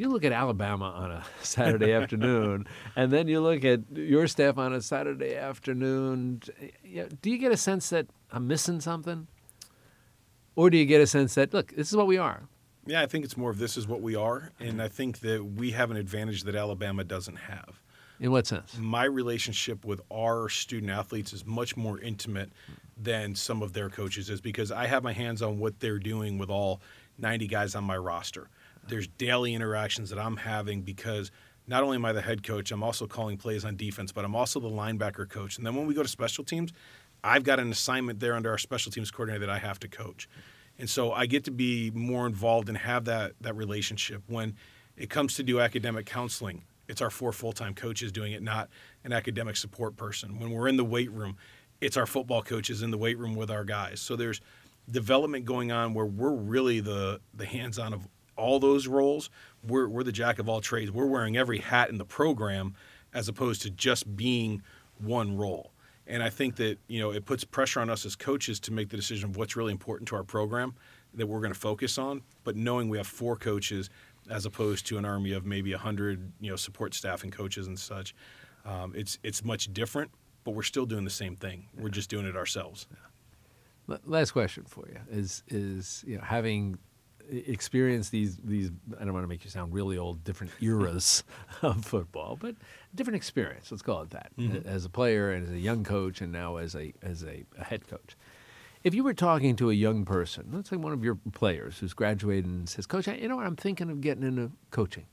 you 0.00 0.08
look 0.08 0.24
at 0.24 0.32
Alabama 0.32 0.86
on 0.86 1.10
a 1.10 1.24
Saturday 1.42 1.92
afternoon, 1.92 2.66
and 2.96 3.12
then 3.12 3.28
you 3.28 3.40
look 3.40 3.64
at 3.64 3.80
your 3.92 4.26
staff 4.26 4.58
on 4.58 4.72
a 4.72 4.80
Saturday 4.80 5.36
afternoon, 5.36 6.40
do 7.22 7.30
you 7.30 7.38
get 7.38 7.52
a 7.52 7.56
sense 7.56 7.90
that 7.90 8.06
I'm 8.30 8.46
missing 8.46 8.80
something? 8.80 9.26
Or 10.54 10.68
do 10.70 10.76
you 10.76 10.84
get 10.84 11.00
a 11.00 11.06
sense 11.06 11.34
that, 11.34 11.54
look, 11.54 11.74
this 11.74 11.88
is 11.88 11.96
what 11.96 12.06
we 12.06 12.18
are? 12.18 12.42
Yeah, 12.86 13.00
I 13.00 13.06
think 13.06 13.24
it's 13.24 13.36
more 13.36 13.50
of 13.50 13.58
this 13.58 13.76
is 13.76 13.86
what 13.86 14.02
we 14.02 14.16
are. 14.16 14.50
And 14.60 14.82
I 14.82 14.88
think 14.88 15.20
that 15.20 15.44
we 15.44 15.70
have 15.70 15.90
an 15.90 15.96
advantage 15.96 16.42
that 16.44 16.54
Alabama 16.54 17.04
doesn't 17.04 17.36
have. 17.36 17.80
In 18.20 18.30
what 18.30 18.46
sense? 18.46 18.76
My 18.78 19.04
relationship 19.04 19.84
with 19.84 20.00
our 20.12 20.48
student 20.48 20.92
athletes 20.92 21.32
is 21.32 21.46
much 21.46 21.76
more 21.76 21.98
intimate 22.00 22.52
than 22.96 23.34
some 23.34 23.62
of 23.62 23.72
their 23.72 23.88
coaches 23.88 24.30
is 24.30 24.40
because 24.40 24.70
I 24.70 24.86
have 24.86 25.02
my 25.02 25.12
hands 25.12 25.42
on 25.42 25.58
what 25.58 25.80
they're 25.80 25.98
doing 25.98 26.38
with 26.38 26.50
all 26.50 26.80
90 27.18 27.46
guys 27.48 27.74
on 27.74 27.84
my 27.84 27.96
roster. 27.96 28.48
There's 28.88 29.06
daily 29.06 29.54
interactions 29.54 30.10
that 30.10 30.18
I'm 30.18 30.36
having 30.36 30.82
because 30.82 31.30
not 31.66 31.82
only 31.82 31.96
am 31.96 32.04
I 32.04 32.12
the 32.12 32.22
head 32.22 32.42
coach, 32.42 32.72
I'm 32.72 32.82
also 32.82 33.06
calling 33.06 33.36
plays 33.36 33.64
on 33.64 33.76
defense, 33.76 34.12
but 34.12 34.24
I'm 34.24 34.34
also 34.34 34.60
the 34.60 34.70
linebacker 34.70 35.28
coach. 35.28 35.56
And 35.56 35.66
then 35.66 35.74
when 35.74 35.86
we 35.86 35.94
go 35.94 36.02
to 36.02 36.08
special 36.08 36.44
teams, 36.44 36.72
I've 37.22 37.44
got 37.44 37.60
an 37.60 37.70
assignment 37.70 38.18
there 38.18 38.34
under 38.34 38.50
our 38.50 38.58
special 38.58 38.90
teams 38.90 39.10
coordinator 39.10 39.46
that 39.46 39.50
I 39.50 39.58
have 39.58 39.78
to 39.80 39.88
coach. 39.88 40.28
And 40.78 40.90
so 40.90 41.12
I 41.12 41.26
get 41.26 41.44
to 41.44 41.50
be 41.50 41.92
more 41.92 42.26
involved 42.26 42.68
and 42.68 42.76
have 42.78 43.04
that 43.04 43.32
that 43.40 43.54
relationship 43.54 44.22
when 44.26 44.56
it 44.96 45.08
comes 45.10 45.34
to 45.36 45.42
do 45.42 45.60
academic 45.60 46.06
counseling 46.06 46.62
it's 46.88 47.00
our 47.00 47.10
four 47.10 47.32
full-time 47.32 47.74
coaches 47.74 48.12
doing 48.12 48.32
it, 48.32 48.42
not 48.42 48.68
an 49.04 49.12
academic 49.12 49.56
support 49.56 49.96
person. 49.96 50.38
When 50.38 50.50
we're 50.50 50.68
in 50.68 50.76
the 50.76 50.84
weight 50.84 51.10
room, 51.10 51.36
it's 51.80 51.96
our 51.96 52.06
football 52.06 52.42
coaches 52.42 52.82
in 52.82 52.90
the 52.90 52.98
weight 52.98 53.18
room 53.18 53.34
with 53.34 53.50
our 53.50 53.64
guys. 53.64 54.00
So 54.00 54.16
there's 54.16 54.40
development 54.90 55.44
going 55.44 55.72
on 55.72 55.94
where 55.94 56.04
we're 56.04 56.34
really 56.34 56.80
the 56.80 57.20
the 57.34 57.46
hands-on 57.46 57.94
of 57.94 58.06
all 58.36 58.58
those 58.58 58.86
roles. 58.86 59.30
We're 59.66 59.88
we're 59.88 60.04
the 60.04 60.12
jack 60.12 60.38
of 60.38 60.48
all 60.48 60.60
trades. 60.60 60.90
We're 60.90 61.06
wearing 61.06 61.36
every 61.36 61.58
hat 61.58 61.90
in 61.90 61.98
the 61.98 62.04
program 62.04 62.74
as 63.14 63.28
opposed 63.28 63.62
to 63.62 63.70
just 63.70 64.16
being 64.16 64.62
one 64.98 65.36
role. 65.36 65.72
And 66.06 66.22
I 66.22 66.30
think 66.30 66.56
that, 66.56 66.78
you 66.88 67.00
know, 67.00 67.12
it 67.12 67.24
puts 67.24 67.44
pressure 67.44 67.80
on 67.80 67.88
us 67.88 68.04
as 68.04 68.16
coaches 68.16 68.58
to 68.60 68.72
make 68.72 68.88
the 68.88 68.96
decision 68.96 69.30
of 69.30 69.36
what's 69.36 69.54
really 69.54 69.70
important 69.70 70.08
to 70.08 70.16
our 70.16 70.24
program 70.24 70.74
that 71.14 71.26
we're 71.26 71.40
going 71.40 71.52
to 71.52 71.58
focus 71.58 71.96
on, 71.96 72.22
but 72.42 72.56
knowing 72.56 72.88
we 72.88 72.96
have 72.96 73.06
four 73.06 73.36
coaches 73.36 73.88
as 74.30 74.46
opposed 74.46 74.86
to 74.86 74.98
an 74.98 75.04
army 75.04 75.32
of 75.32 75.44
maybe 75.44 75.72
100 75.72 76.32
you 76.40 76.50
know 76.50 76.56
support 76.56 76.94
staff 76.94 77.22
and 77.22 77.32
coaches 77.32 77.66
and 77.66 77.78
such 77.78 78.14
um, 78.64 78.92
it's 78.94 79.18
it's 79.22 79.44
much 79.44 79.72
different 79.72 80.10
but 80.44 80.52
we're 80.52 80.62
still 80.62 80.86
doing 80.86 81.04
the 81.04 81.10
same 81.10 81.36
thing 81.36 81.66
we're 81.76 81.88
just 81.88 82.08
doing 82.08 82.26
it 82.26 82.36
ourselves 82.36 82.86
yeah. 83.88 83.96
last 84.06 84.32
question 84.32 84.64
for 84.64 84.86
you 84.88 84.98
is 85.10 85.42
is 85.48 86.04
you 86.06 86.16
know 86.16 86.22
having 86.22 86.78
experienced 87.30 88.10
these 88.10 88.36
these 88.38 88.70
I 88.98 89.04
don't 89.04 89.14
want 89.14 89.24
to 89.24 89.28
make 89.28 89.44
you 89.44 89.50
sound 89.50 89.72
really 89.72 89.98
old 89.98 90.24
different 90.24 90.52
eras 90.60 91.24
of 91.62 91.84
football 91.84 92.36
but 92.40 92.56
different 92.94 93.16
experience 93.16 93.70
let's 93.70 93.82
call 93.82 94.02
it 94.02 94.10
that 94.10 94.32
mm-hmm. 94.38 94.68
as 94.68 94.84
a 94.84 94.90
player 94.90 95.32
and 95.32 95.46
as 95.46 95.52
a 95.52 95.58
young 95.58 95.84
coach 95.84 96.20
and 96.20 96.32
now 96.32 96.56
as 96.56 96.74
a 96.74 96.92
as 97.02 97.22
a, 97.22 97.44
a 97.58 97.64
head 97.64 97.86
coach 97.88 98.16
if 98.84 98.94
you 98.94 99.04
were 99.04 99.14
talking 99.14 99.54
to 99.56 99.70
a 99.70 99.74
young 99.74 100.04
person, 100.04 100.48
let's 100.52 100.68
say 100.68 100.76
one 100.76 100.92
of 100.92 101.04
your 101.04 101.16
players 101.32 101.78
who's 101.78 101.94
graduated 101.94 102.46
and 102.46 102.68
says, 102.68 102.86
Coach, 102.86 103.06
you 103.06 103.28
know 103.28 103.36
what, 103.36 103.46
I'm 103.46 103.56
thinking 103.56 103.90
of 103.90 104.00
getting 104.00 104.24
into 104.24 104.50
coaching. 104.70 105.06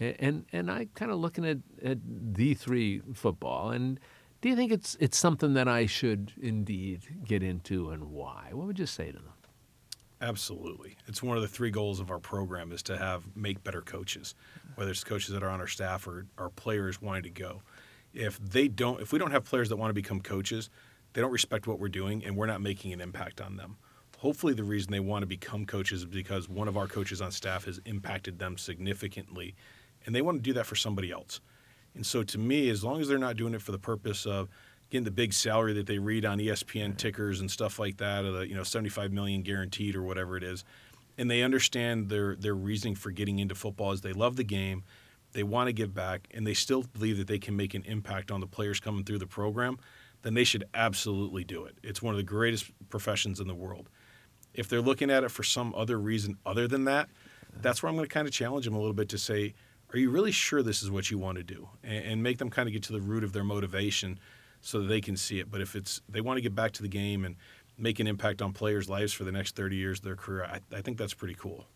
And, 0.00 0.16
and, 0.18 0.44
and 0.52 0.70
I 0.70 0.88
kind 0.94 1.12
of 1.12 1.18
looking 1.18 1.46
at, 1.46 1.58
at 1.84 1.98
D3 2.32 3.16
football, 3.16 3.70
and 3.70 4.00
do 4.40 4.48
you 4.48 4.56
think 4.56 4.72
it's, 4.72 4.96
it's 5.00 5.16
something 5.16 5.54
that 5.54 5.68
I 5.68 5.86
should 5.86 6.32
indeed 6.40 7.02
get 7.24 7.42
into 7.42 7.90
and 7.90 8.10
why? 8.10 8.48
What 8.52 8.66
would 8.66 8.78
you 8.78 8.86
say 8.86 9.06
to 9.06 9.18
them? 9.18 9.32
Absolutely. 10.20 10.96
It's 11.06 11.22
one 11.22 11.36
of 11.36 11.42
the 11.42 11.48
three 11.48 11.70
goals 11.70 12.00
of 12.00 12.10
our 12.10 12.18
program 12.18 12.72
is 12.72 12.82
to 12.84 12.96
have 12.96 13.24
make 13.36 13.62
better 13.62 13.82
coaches, 13.82 14.34
whether 14.74 14.90
it's 14.90 15.04
coaches 15.04 15.30
that 15.30 15.42
are 15.42 15.50
on 15.50 15.60
our 15.60 15.66
staff 15.66 16.06
or 16.06 16.26
our 16.38 16.48
players 16.48 17.02
wanting 17.02 17.24
to 17.24 17.30
go. 17.30 17.62
If 18.14 18.38
they 18.38 18.66
don't 18.68 19.00
if 19.02 19.12
we 19.12 19.18
don't 19.18 19.30
have 19.30 19.44
players 19.44 19.68
that 19.68 19.76
want 19.76 19.90
to 19.90 19.94
become 19.94 20.20
coaches, 20.20 20.70
they 21.12 21.20
don't 21.20 21.32
respect 21.32 21.66
what 21.66 21.78
we're 21.78 21.88
doing, 21.88 22.24
and 22.24 22.36
we're 22.36 22.46
not 22.46 22.62
making 22.62 22.92
an 22.92 23.00
impact 23.00 23.40
on 23.40 23.56
them. 23.56 23.76
Hopefully, 24.18 24.54
the 24.54 24.64
reason 24.64 24.90
they 24.90 25.00
want 25.00 25.22
to 25.22 25.26
become 25.26 25.66
coaches 25.66 26.00
is 26.00 26.06
because 26.06 26.48
one 26.48 26.68
of 26.68 26.78
our 26.78 26.86
coaches 26.86 27.20
on 27.20 27.30
staff 27.30 27.66
has 27.66 27.78
impacted 27.84 28.38
them 28.38 28.56
significantly, 28.56 29.54
and 30.06 30.14
they 30.14 30.22
want 30.22 30.38
to 30.38 30.42
do 30.42 30.54
that 30.54 30.64
for 30.64 30.76
somebody 30.76 31.10
else. 31.10 31.40
And 31.94 32.04
so, 32.04 32.22
to 32.22 32.38
me, 32.38 32.70
as 32.70 32.82
long 32.82 33.00
as 33.00 33.08
they're 33.08 33.18
not 33.18 33.36
doing 33.36 33.52
it 33.54 33.60
for 33.60 33.72
the 33.72 33.78
purpose 33.78 34.24
of 34.24 34.48
getting 34.90 35.04
the 35.04 35.10
big 35.10 35.32
salary 35.32 35.72
that 35.74 35.86
they 35.86 35.98
read 35.98 36.24
on 36.24 36.38
ESPN 36.38 36.96
tickers 36.96 37.40
and 37.40 37.50
stuff 37.50 37.78
like 37.78 37.96
that, 37.98 38.24
or 38.24 38.32
the 38.32 38.48
you 38.48 38.54
know 38.54 38.62
75 38.62 39.12
million 39.12 39.42
guaranteed 39.42 39.96
or 39.96 40.02
whatever 40.02 40.36
it 40.36 40.42
is, 40.42 40.64
and 41.18 41.30
they 41.30 41.42
understand 41.42 42.08
their 42.08 42.36
their 42.36 42.54
reasoning 42.54 42.94
for 42.94 43.10
getting 43.10 43.38
into 43.38 43.54
football 43.54 43.92
is 43.92 44.00
they 44.00 44.12
love 44.12 44.36
the 44.36 44.44
game, 44.44 44.84
they 45.32 45.42
want 45.42 45.68
to 45.68 45.72
give 45.72 45.94
back, 45.94 46.28
and 46.32 46.46
they 46.46 46.54
still 46.54 46.82
believe 46.82 47.18
that 47.18 47.26
they 47.26 47.38
can 47.38 47.56
make 47.56 47.74
an 47.74 47.82
impact 47.84 48.30
on 48.30 48.40
the 48.40 48.46
players 48.46 48.80
coming 48.80 49.04
through 49.04 49.18
the 49.18 49.26
program 49.26 49.78
then 50.26 50.34
they 50.34 50.42
should 50.42 50.64
absolutely 50.74 51.44
do 51.44 51.64
it. 51.66 51.78
It's 51.84 52.02
one 52.02 52.12
of 52.12 52.18
the 52.18 52.24
greatest 52.24 52.72
professions 52.90 53.38
in 53.38 53.46
the 53.46 53.54
world. 53.54 53.88
If 54.54 54.68
they're 54.68 54.80
looking 54.80 55.08
at 55.08 55.22
it 55.22 55.30
for 55.30 55.44
some 55.44 55.72
other 55.76 56.00
reason 56.00 56.36
other 56.44 56.66
than 56.66 56.84
that, 56.86 57.08
that's 57.60 57.80
where 57.80 57.88
I'm 57.88 57.94
going 57.94 58.08
to 58.08 58.12
kind 58.12 58.26
of 58.26 58.34
challenge 58.34 58.64
them 58.64 58.74
a 58.74 58.78
little 58.78 58.92
bit 58.92 59.08
to 59.10 59.18
say, 59.18 59.54
are 59.92 59.98
you 60.00 60.10
really 60.10 60.32
sure 60.32 60.64
this 60.64 60.82
is 60.82 60.90
what 60.90 61.12
you 61.12 61.18
want 61.18 61.38
to 61.38 61.44
do? 61.44 61.68
And, 61.84 62.04
and 62.04 62.22
make 62.24 62.38
them 62.38 62.50
kind 62.50 62.68
of 62.68 62.72
get 62.72 62.82
to 62.84 62.92
the 62.92 63.00
root 63.00 63.22
of 63.22 63.32
their 63.32 63.44
motivation 63.44 64.18
so 64.60 64.80
that 64.80 64.86
they 64.86 65.00
can 65.00 65.16
see 65.16 65.38
it. 65.40 65.50
But 65.50 65.60
if 65.60 65.74
it's 65.74 66.00
they 66.08 66.20
want 66.20 66.36
to 66.38 66.42
get 66.42 66.54
back 66.54 66.72
to 66.72 66.82
the 66.82 66.88
game 66.88 67.24
and 67.24 67.36
make 67.78 68.00
an 68.00 68.06
impact 68.06 68.42
on 68.42 68.52
players' 68.52 68.88
lives 68.88 69.12
for 69.12 69.24
the 69.24 69.32
next 69.32 69.56
30 69.56 69.76
years 69.76 69.98
of 69.98 70.04
their 70.04 70.16
career, 70.16 70.44
I, 70.44 70.60
I 70.76 70.80
think 70.80 70.98
that's 70.98 71.14
pretty 71.14 71.34
cool. 71.34 71.66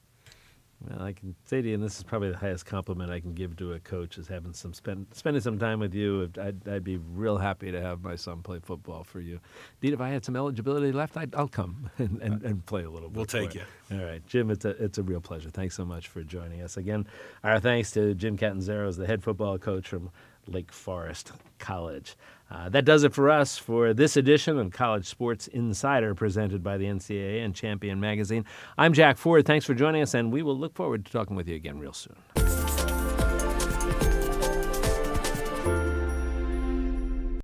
Well, 0.89 1.03
I 1.03 1.13
can 1.13 1.35
say 1.45 1.61
to 1.61 1.69
you, 1.69 1.75
and 1.75 1.83
this 1.83 1.99
is 1.99 2.03
probably 2.03 2.31
the 2.31 2.39
highest 2.39 2.65
compliment 2.65 3.11
I 3.11 3.21
can 3.21 3.35
give 3.35 3.55
to 3.57 3.75
a 3.75 3.81
coach, 3.81 4.17
is 4.17 4.29
having 4.29 4.55
some 4.55 4.73
spend, 4.73 5.09
spending 5.13 5.43
some 5.43 5.59
time 5.59 5.79
with 5.79 5.95
you. 5.95 6.31
I'd, 6.41 6.67
I'd 6.67 6.85
be 6.85 6.97
real 6.97 7.37
happy 7.37 7.71
to 7.71 7.81
have 7.83 8.03
my 8.03 8.17
son 8.17 8.41
play 8.41 8.61
football 8.61 9.05
for 9.05 9.21
you. 9.21 9.41
Indeed, 9.83 9.95
if 9.95 10.01
I 10.01 10.09
had 10.09 10.25
some 10.25 10.37
eligibility 10.37 10.91
left, 10.91 11.19
i 11.19 11.27
will 11.37 11.49
come 11.49 11.91
and, 11.99 12.21
and, 12.23 12.43
and, 12.43 12.65
play 12.65 12.85
a 12.85 12.91
little 12.91 13.11
bit. 13.11 13.17
We'll 13.17 13.27
take 13.27 13.55
you. 13.55 13.63
you. 13.91 13.99
All 13.99 14.07
right, 14.07 14.27
Jim, 14.27 14.51
it's 14.51 14.65
a 14.65 14.71
it's 14.83 14.97
a 14.97 15.03
real 15.03 15.21
pleasure. 15.21 15.51
Thanks 15.51 15.77
so 15.77 15.85
much 15.85 16.09
for 16.09 16.23
joining 16.23 16.63
us 16.63 16.79
again. 16.79 17.07
Our 17.45 17.61
thanks 17.61 17.91
to 17.93 18.15
Jim 18.15 18.39
Catanzaro, 18.39 18.91
the 18.93 19.07
head 19.07 19.23
football 19.23 19.59
coach 19.59 19.87
from 19.87 20.11
Lake 20.51 20.73
Forest 20.73 21.33
College. 21.59 22.17
Uh, 22.51 22.69
that 22.69 22.85
does 22.85 23.05
it 23.05 23.15
for 23.15 23.31
us 23.31 23.57
for 23.57 23.95
this 23.95 24.17
edition 24.17 24.59
of 24.59 24.73
College 24.73 25.07
Sports 25.07 25.47
Insider 25.49 26.15
presented 26.15 26.63
by 26.63 26.77
the 26.77 26.87
NCAA 26.87 27.45
and 27.45 27.55
Champion 27.55 28.01
Magazine. 28.01 28.45
I'm 28.77 28.93
Jack 28.93 29.17
Ford. 29.17 29.47
Thanks 29.47 29.65
for 29.65 29.75
joining 29.75 30.03
us, 30.03 30.15
and 30.15 30.33
we 30.33 30.43
will 30.43 30.59
look 30.59 30.75
forward 30.75 31.07
to 31.07 31.13
talking 31.13 31.37
with 31.37 31.49
you 31.49 31.55
again 31.55 31.79
real 31.79 31.93
soon. 31.93 32.17